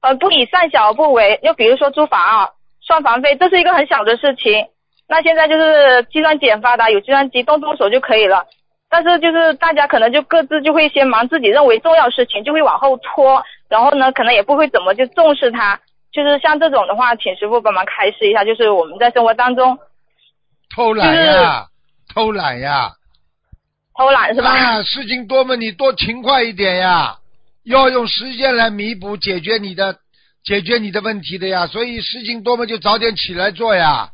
[0.00, 1.40] 呃，不以善小而不为。
[1.42, 2.50] 就比如说租房啊，
[2.80, 4.66] 算房费，这是一个很小的事情。
[5.08, 8.46] 那现在就是计算机很发达，有计算机动动手就可以了。
[8.88, 13.42] 但是就是大家可能就各自就会先忙自己认为重要的事情，就会往后拖，
[13.72, 15.80] 然后呢，可能也不会怎么就重视它。
[16.12, 19.78] 就是像这种的话，请师傅帮忙开示一下，就是我们在生活当中
[20.76, 21.68] 偷懒呀，
[22.12, 22.92] 偷懒呀，
[23.96, 24.50] 偷懒是吧？
[24.50, 27.16] 啊，事情多嘛，你多勤快一点呀，
[27.64, 29.96] 要用时间来弥补解决你的
[30.44, 31.66] 解决你的问题的呀。
[31.66, 34.10] 所以事情多嘛，就早点起来做呀。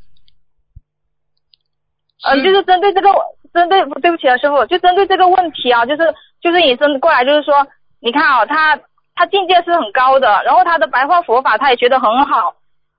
[2.31, 3.11] 嗯，就是针对这个，
[3.53, 7.67] 针对对不起啊，师傅，就针对这个问题啊，就是就是引申过来，就是说，
[7.99, 8.79] 你看啊，他
[9.19, 12.55] 他境界是很高的，然后他的白话佛法他也学得很好，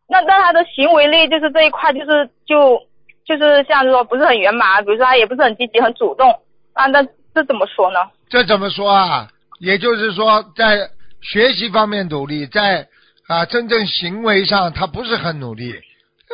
[0.09, 2.77] 那那他的行为力就是这一块就是就
[3.25, 6.29] 就是像说不是很圆满，比如说他也不是很积极很主动
[6.73, 7.01] 啊，那
[7.33, 7.99] 这怎么说呢？
[8.29, 9.29] 这怎么说啊？
[9.59, 10.89] 也就是说，在
[11.21, 12.87] 学习方面努力，在
[13.27, 15.73] 啊真正行为上他不是很努力，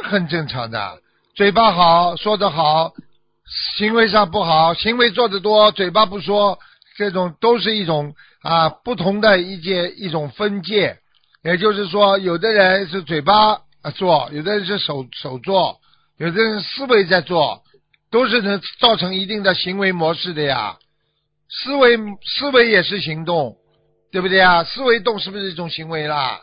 [0.04, 0.80] 很正常的。
[1.36, 2.92] 嘴巴好，说得好，
[3.78, 6.58] 行为上不好，行为做得多，嘴巴不说，
[6.98, 8.14] 这种都是一种
[8.46, 11.00] 啊不同的一界一种分界。
[11.44, 15.80] 也就是说，有的人是嘴巴啊做，有的人是手手做，
[16.18, 17.64] 有的人思维在做，
[18.12, 20.78] 都是能造成一定的行为模式的呀。
[21.50, 23.58] 思维思维也是行动，
[24.12, 24.64] 对不对啊？
[24.64, 26.42] 思维动是不是一种行为啦？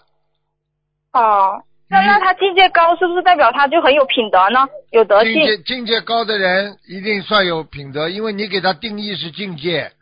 [1.12, 4.68] 哦，那那他境界高，是不是代表他就很有品德呢？
[4.92, 5.34] 有德性？
[5.34, 9.92] 境界境界高的人一定算有品德，因为你给他定义是境界。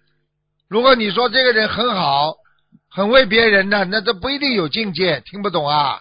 [0.71, 2.37] 如果你说这个人很好，
[2.89, 6.01] 很为别人的，那这不一定有境界，听不懂啊？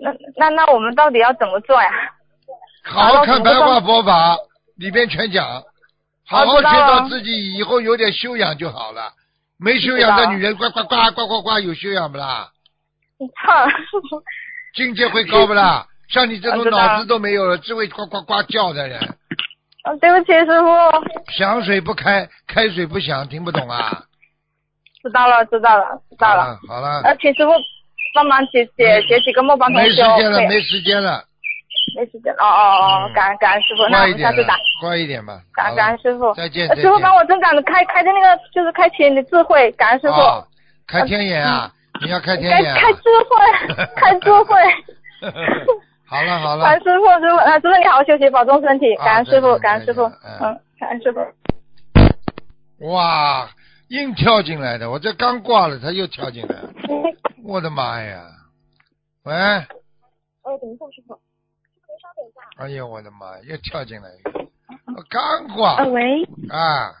[0.00, 1.90] 那那那我们到底要怎么做呀？
[2.82, 4.38] 好好看白话佛法，
[4.76, 5.62] 里边全讲，
[6.26, 9.12] 好好学到自己以后有点修养就好了。
[9.58, 12.50] 没修养的女人，呱呱呱呱呱呱，有修养不啦？
[13.18, 13.70] 哼，
[14.74, 15.86] 境界会高不啦？
[16.08, 19.16] 像你这种脑子都没有了，只会呱呱呱叫的人，
[19.86, 20.66] 嗯，对不起，师傅，
[21.32, 24.02] 响水不开，开水不响，听不懂啊？
[25.02, 26.42] 知道了，知道了，知道了。
[26.42, 27.52] 啊好了，呃，请师傅
[28.14, 29.94] 帮忙解解解几个梦帮同没时。
[29.96, 31.22] 间了，没时间了，
[31.96, 32.42] 没时间了。
[32.42, 35.40] 哦哦哦嗯，感恩感恩师傅，那我们下次打。，快一点吧。
[35.54, 36.34] 感好了感恩师傅。
[36.34, 36.66] 再见。
[36.74, 40.14] 师傅帮我增长的开开的那个就是开启你的智慧，感恩师傅。
[40.14, 40.44] 哦
[40.88, 41.68] 开天眼啊！
[42.00, 42.78] 你要开天眼啊！
[42.80, 44.56] 开智慧， 开智慧。
[46.08, 46.64] 好了好了。
[46.64, 48.94] 感恩，师傅，师傅，呃，师傅你好好休息，保重身体。
[48.94, 51.20] 啊感恩师傅，感恩师傅，嗯嗯，感恩师傅。
[52.92, 53.50] 哇，
[53.88, 56.70] 硬跳进来的，我这刚挂了，他又跳进来了，
[57.44, 58.22] 我的妈呀！
[59.24, 61.14] 喂，哦，等一下，师傅。
[61.14, 64.30] 稍等一下哎呦我的妈，又跳进来一个，
[64.96, 65.76] 我刚挂。
[65.76, 66.22] 呃，喂。
[66.50, 66.92] 啊，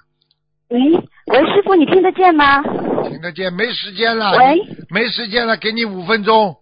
[0.68, 0.80] 喂？
[1.26, 2.62] 喂，师傅，你听得见吗？
[3.08, 4.58] 听得见，没时间了，喂，
[4.90, 6.56] 没时间了，给你五分钟。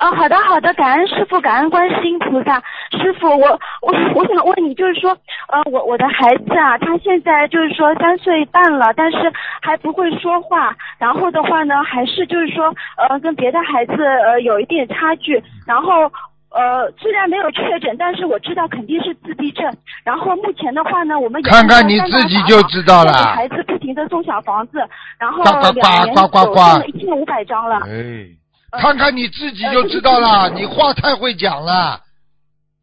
[0.00, 2.60] 哦，好的好的，感恩师傅，感恩观世音菩萨。
[2.92, 3.48] 师傅，我
[3.82, 5.10] 我我想问你，就是说，
[5.48, 16.10] 呃，我我的孩子啊，他现在就是说三岁半了，但是还不会说话，然后的话呢，还是就是说，呃，跟别的孩子呃有一点差距，然后。
[16.52, 19.72] 呃，虽然没有确诊，但是我知道肯定是自闭症。
[20.02, 24.84] 然后目前的话呢，我们也看看你自己就知道了孩子不停的送小房子，
[25.16, 27.76] 然后呱呱呱两年呱呱呱有送了一千五百张了。
[27.84, 28.26] 哎，
[28.72, 32.00] 看看你自己就知道了，你话太会讲了，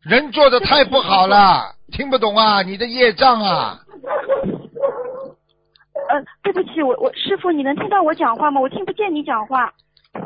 [0.03, 3.79] 人做的太不好了，听不懂啊，你的业障啊，
[6.09, 8.59] 呃，对不起，我我师傅，你能听到我讲话吗？
[8.59, 9.71] 我听不见你讲话。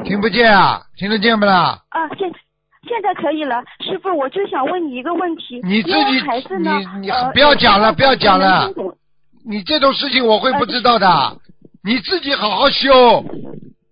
[0.04, 1.80] 听不见啊，听得见不啦？
[1.90, 2.32] 啊，现
[2.88, 5.60] 现在可以了，师傅，我就想问你一个问题。
[5.64, 6.80] 你自己孩子呢？
[6.96, 8.70] 你你呃不要讲了，不要讲了。
[9.46, 11.38] 你这种事情我会不知道的，
[11.84, 13.24] 你自己好好修。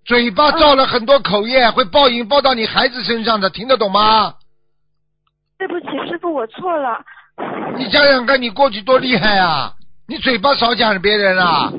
[0.10, 4.34] 嘴嗯巴造了很多口业，会报应报到你孩子身上的，听得懂吗？
[5.60, 7.00] 对不起，师傅，我错了。
[7.78, 9.72] 你想想看，你过去多厉害啊！
[10.08, 11.72] 你嘴巴少讲别人啊！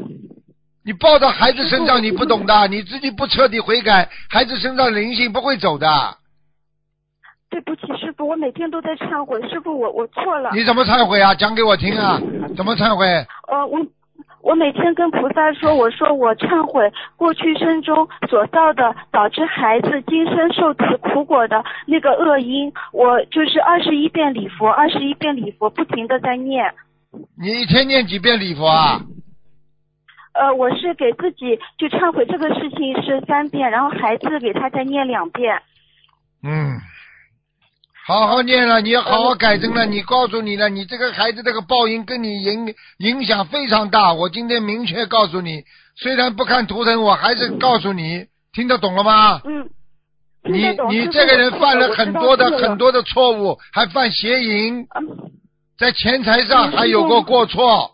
[0.84, 5.88] 你报到孩子身上，你不懂的，你自己不彻底悔改，孩子身上灵性不会走的。
[7.50, 10.50] 对不起，师傅，我每天都在忏悔，师傅，我我错了。
[10.52, 11.34] 你怎么忏悔啊？
[11.34, 12.20] 讲给我听啊！
[12.56, 13.06] 怎么忏悔？
[13.48, 13.80] 呃，我
[14.42, 26.72] 我每天跟菩萨说，我说我忏悔过去生中所造的导致孩子今生受此苦果的那个恶因，我就是二十一遍礼佛，二十一遍礼佛，不停的在念。
[27.38, 29.00] 你一天念几遍礼佛啊？
[30.32, 35.60] 呃，我是给自己就忏悔这个事情是三遍，然后孩子给他再念两遍。
[36.42, 36.78] 嗯，
[38.10, 39.86] 好好念了，你要好好改正了。
[39.86, 44.12] 你告诉你了，你这个孩子这个报应跟你影影响非常大。
[44.12, 45.62] 我今天明确告诉你，
[45.94, 49.40] 虽然不看图腾，我还是告诉你，听得懂了吗？
[49.44, 49.70] 嗯。
[50.42, 55.30] 你你这个人犯了很多的很多的错误，还犯邪淫，嗯
[55.78, 57.92] 在钱财上还有过过错，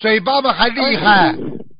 [0.00, 1.36] 嘴巴嘛还厉害，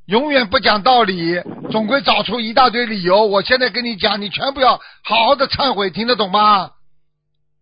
[0.07, 1.43] 永远不讲道理，
[1.73, 3.27] 总归找出一大堆理由。
[3.27, 6.71] 我现在跟你讲，你全部要好好的忏悔，听得懂吗？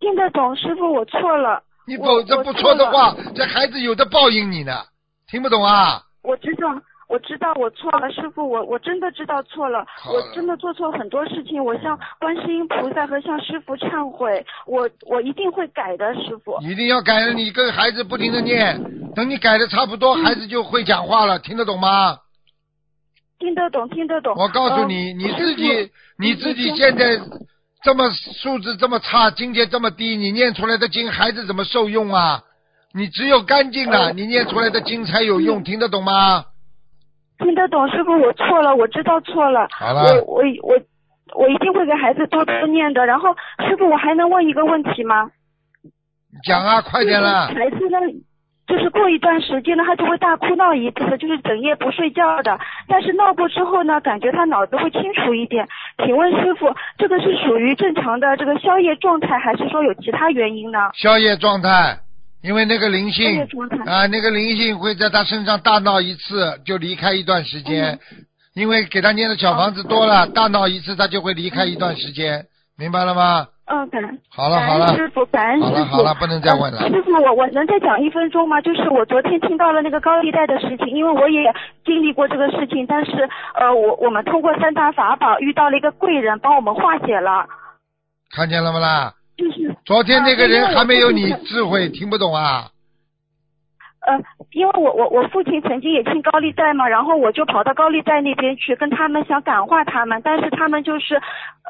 [0.04, 1.62] 听得懂，师傅，我错了。
[1.86, 4.82] 你我否则不错的话，这孩子有的报应你呢，
[5.26, 6.02] 听不懂啊？
[6.22, 6.68] 我知道，
[7.08, 16.58] 我知道我错了，师傅，我我真的知道错了，我真的做错很多事情，我向观世音菩萨和向师傅忏悔，我我一定会改的，师傅。
[16.60, 18.78] 一定要改了，你跟孩子不停的念，
[19.14, 22.18] 等你改的差不多，孩子就会讲话了，听得懂吗？
[23.38, 24.34] 听得懂，听得懂。
[24.36, 27.18] 我告诉你，嗯你自己你自己现在
[27.84, 32.42] 这么素质这么差，境界这么低，你念出来的经，孩子怎么受用啊？
[32.94, 36.44] 你只有干净了，嗯你念出来的经才有用，听得懂吗？
[37.38, 39.68] 听得懂，师傅，我错了，我知道错了。
[39.72, 40.80] 好了我我我
[41.34, 43.04] 我一定会给孩子多多念的。
[43.04, 43.34] 然后，
[43.68, 45.30] 师傅，我还能问一个问题吗？
[46.44, 47.48] 讲啊，快点啦。
[47.48, 47.98] 孩子呢，
[48.66, 52.58] 就是过一段时间呢，他就会大哭闹一次，就是整夜不睡觉的。
[52.88, 55.68] 但是闹过之后呢，感觉他脑子会清楚一点。
[56.04, 60.78] 请问师傅，这个是属于正常的这个宵夜状态，还是说有其他原因呢？
[60.94, 61.98] 宵夜状态，
[62.42, 63.46] 因为那个灵性
[63.86, 67.98] 啊，那个灵性会在他身上大闹一次，就离开一段时间。
[68.10, 72.46] 嗯因为给他念的小房子多了，大闹一次他就会离开一段时间，
[72.78, 73.48] 明白了吗？
[73.66, 74.18] 嗯，感恩。
[74.28, 75.72] 好了好了师傅，感恩师傅。
[75.72, 76.88] 好了好了，不能再问了呃。
[76.90, 78.60] 师傅，我我能再讲一分钟吗？
[78.60, 81.54] 就是我昨天听到了那个高利贷的事情，因为我也
[81.84, 87.46] 经历过这个事情，但是呃，我我们通过三大法宝遇到了一个贵人，帮我们化解了。
[88.30, 89.14] 看见了不啦？
[89.36, 92.66] 就是昨天那个人还没有你智慧，听不懂啊？
[94.06, 94.20] 呃，
[94.52, 101.14] 因为我我我父亲曾经也欠高利贷嘛，然后我就跑到高利贷那边去跟他们想感化他们，但是他们就是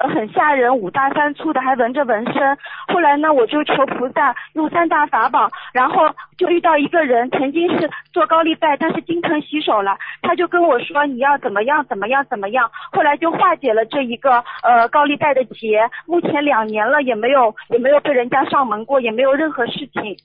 [0.01, 2.59] 呃很吓人，五大三粗的，还纹着纹身。
[2.89, 20.17] 后来呢，我就求菩萨用三大法宝，然后就遇到一个人，曾经是做高利贷，但是金盆洗手了，他就跟我说你要怎么样怎么样怎么样，后来就化解了这一个呃高利贷的结，目前两年了也没有也没有被人家上门过，也没有任何事情。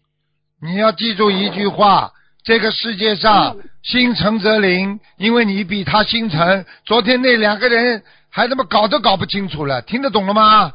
[0.61, 2.11] 你要记住一句话：
[2.43, 6.65] 这个世界上嗯心诚则灵，因为你比他心诚。
[6.85, 10.73] 昨天那两个人还他妈搞都搞不清楚了，听得懂了吗？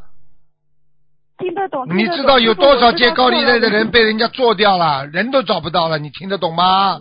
[1.37, 3.69] 听得懂，你知道有多少借高利贷的？
[3.69, 7.01] 人被人家做掉了，人都找不到了，你听得懂吗？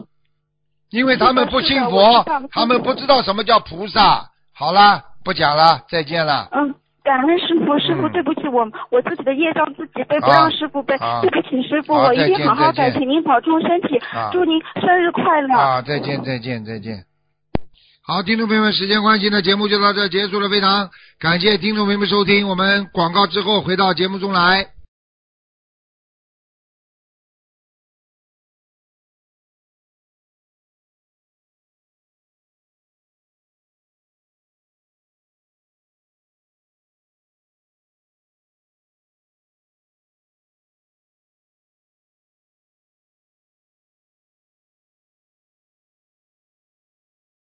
[0.89, 4.29] 因为他们不信佛他们不知道什么叫菩萨。
[4.53, 6.49] 好了，不讲了，再见了。
[6.51, 15.53] 嗯，感恩师傅，师傅嗯对不起，我我自己的业障自己背，不啊让师傅背啊，对不起师傅，我一定好好改，见请您保重身体啊，祝您生日快乐。
[15.53, 17.03] 啊，再见再见再见。
[18.05, 20.89] 好，听众朋友们，时间关系呢，节目就到这结束了，非常
[21.19, 24.72] 感谢听众朋友们收听，我们广告之后回到节目中来。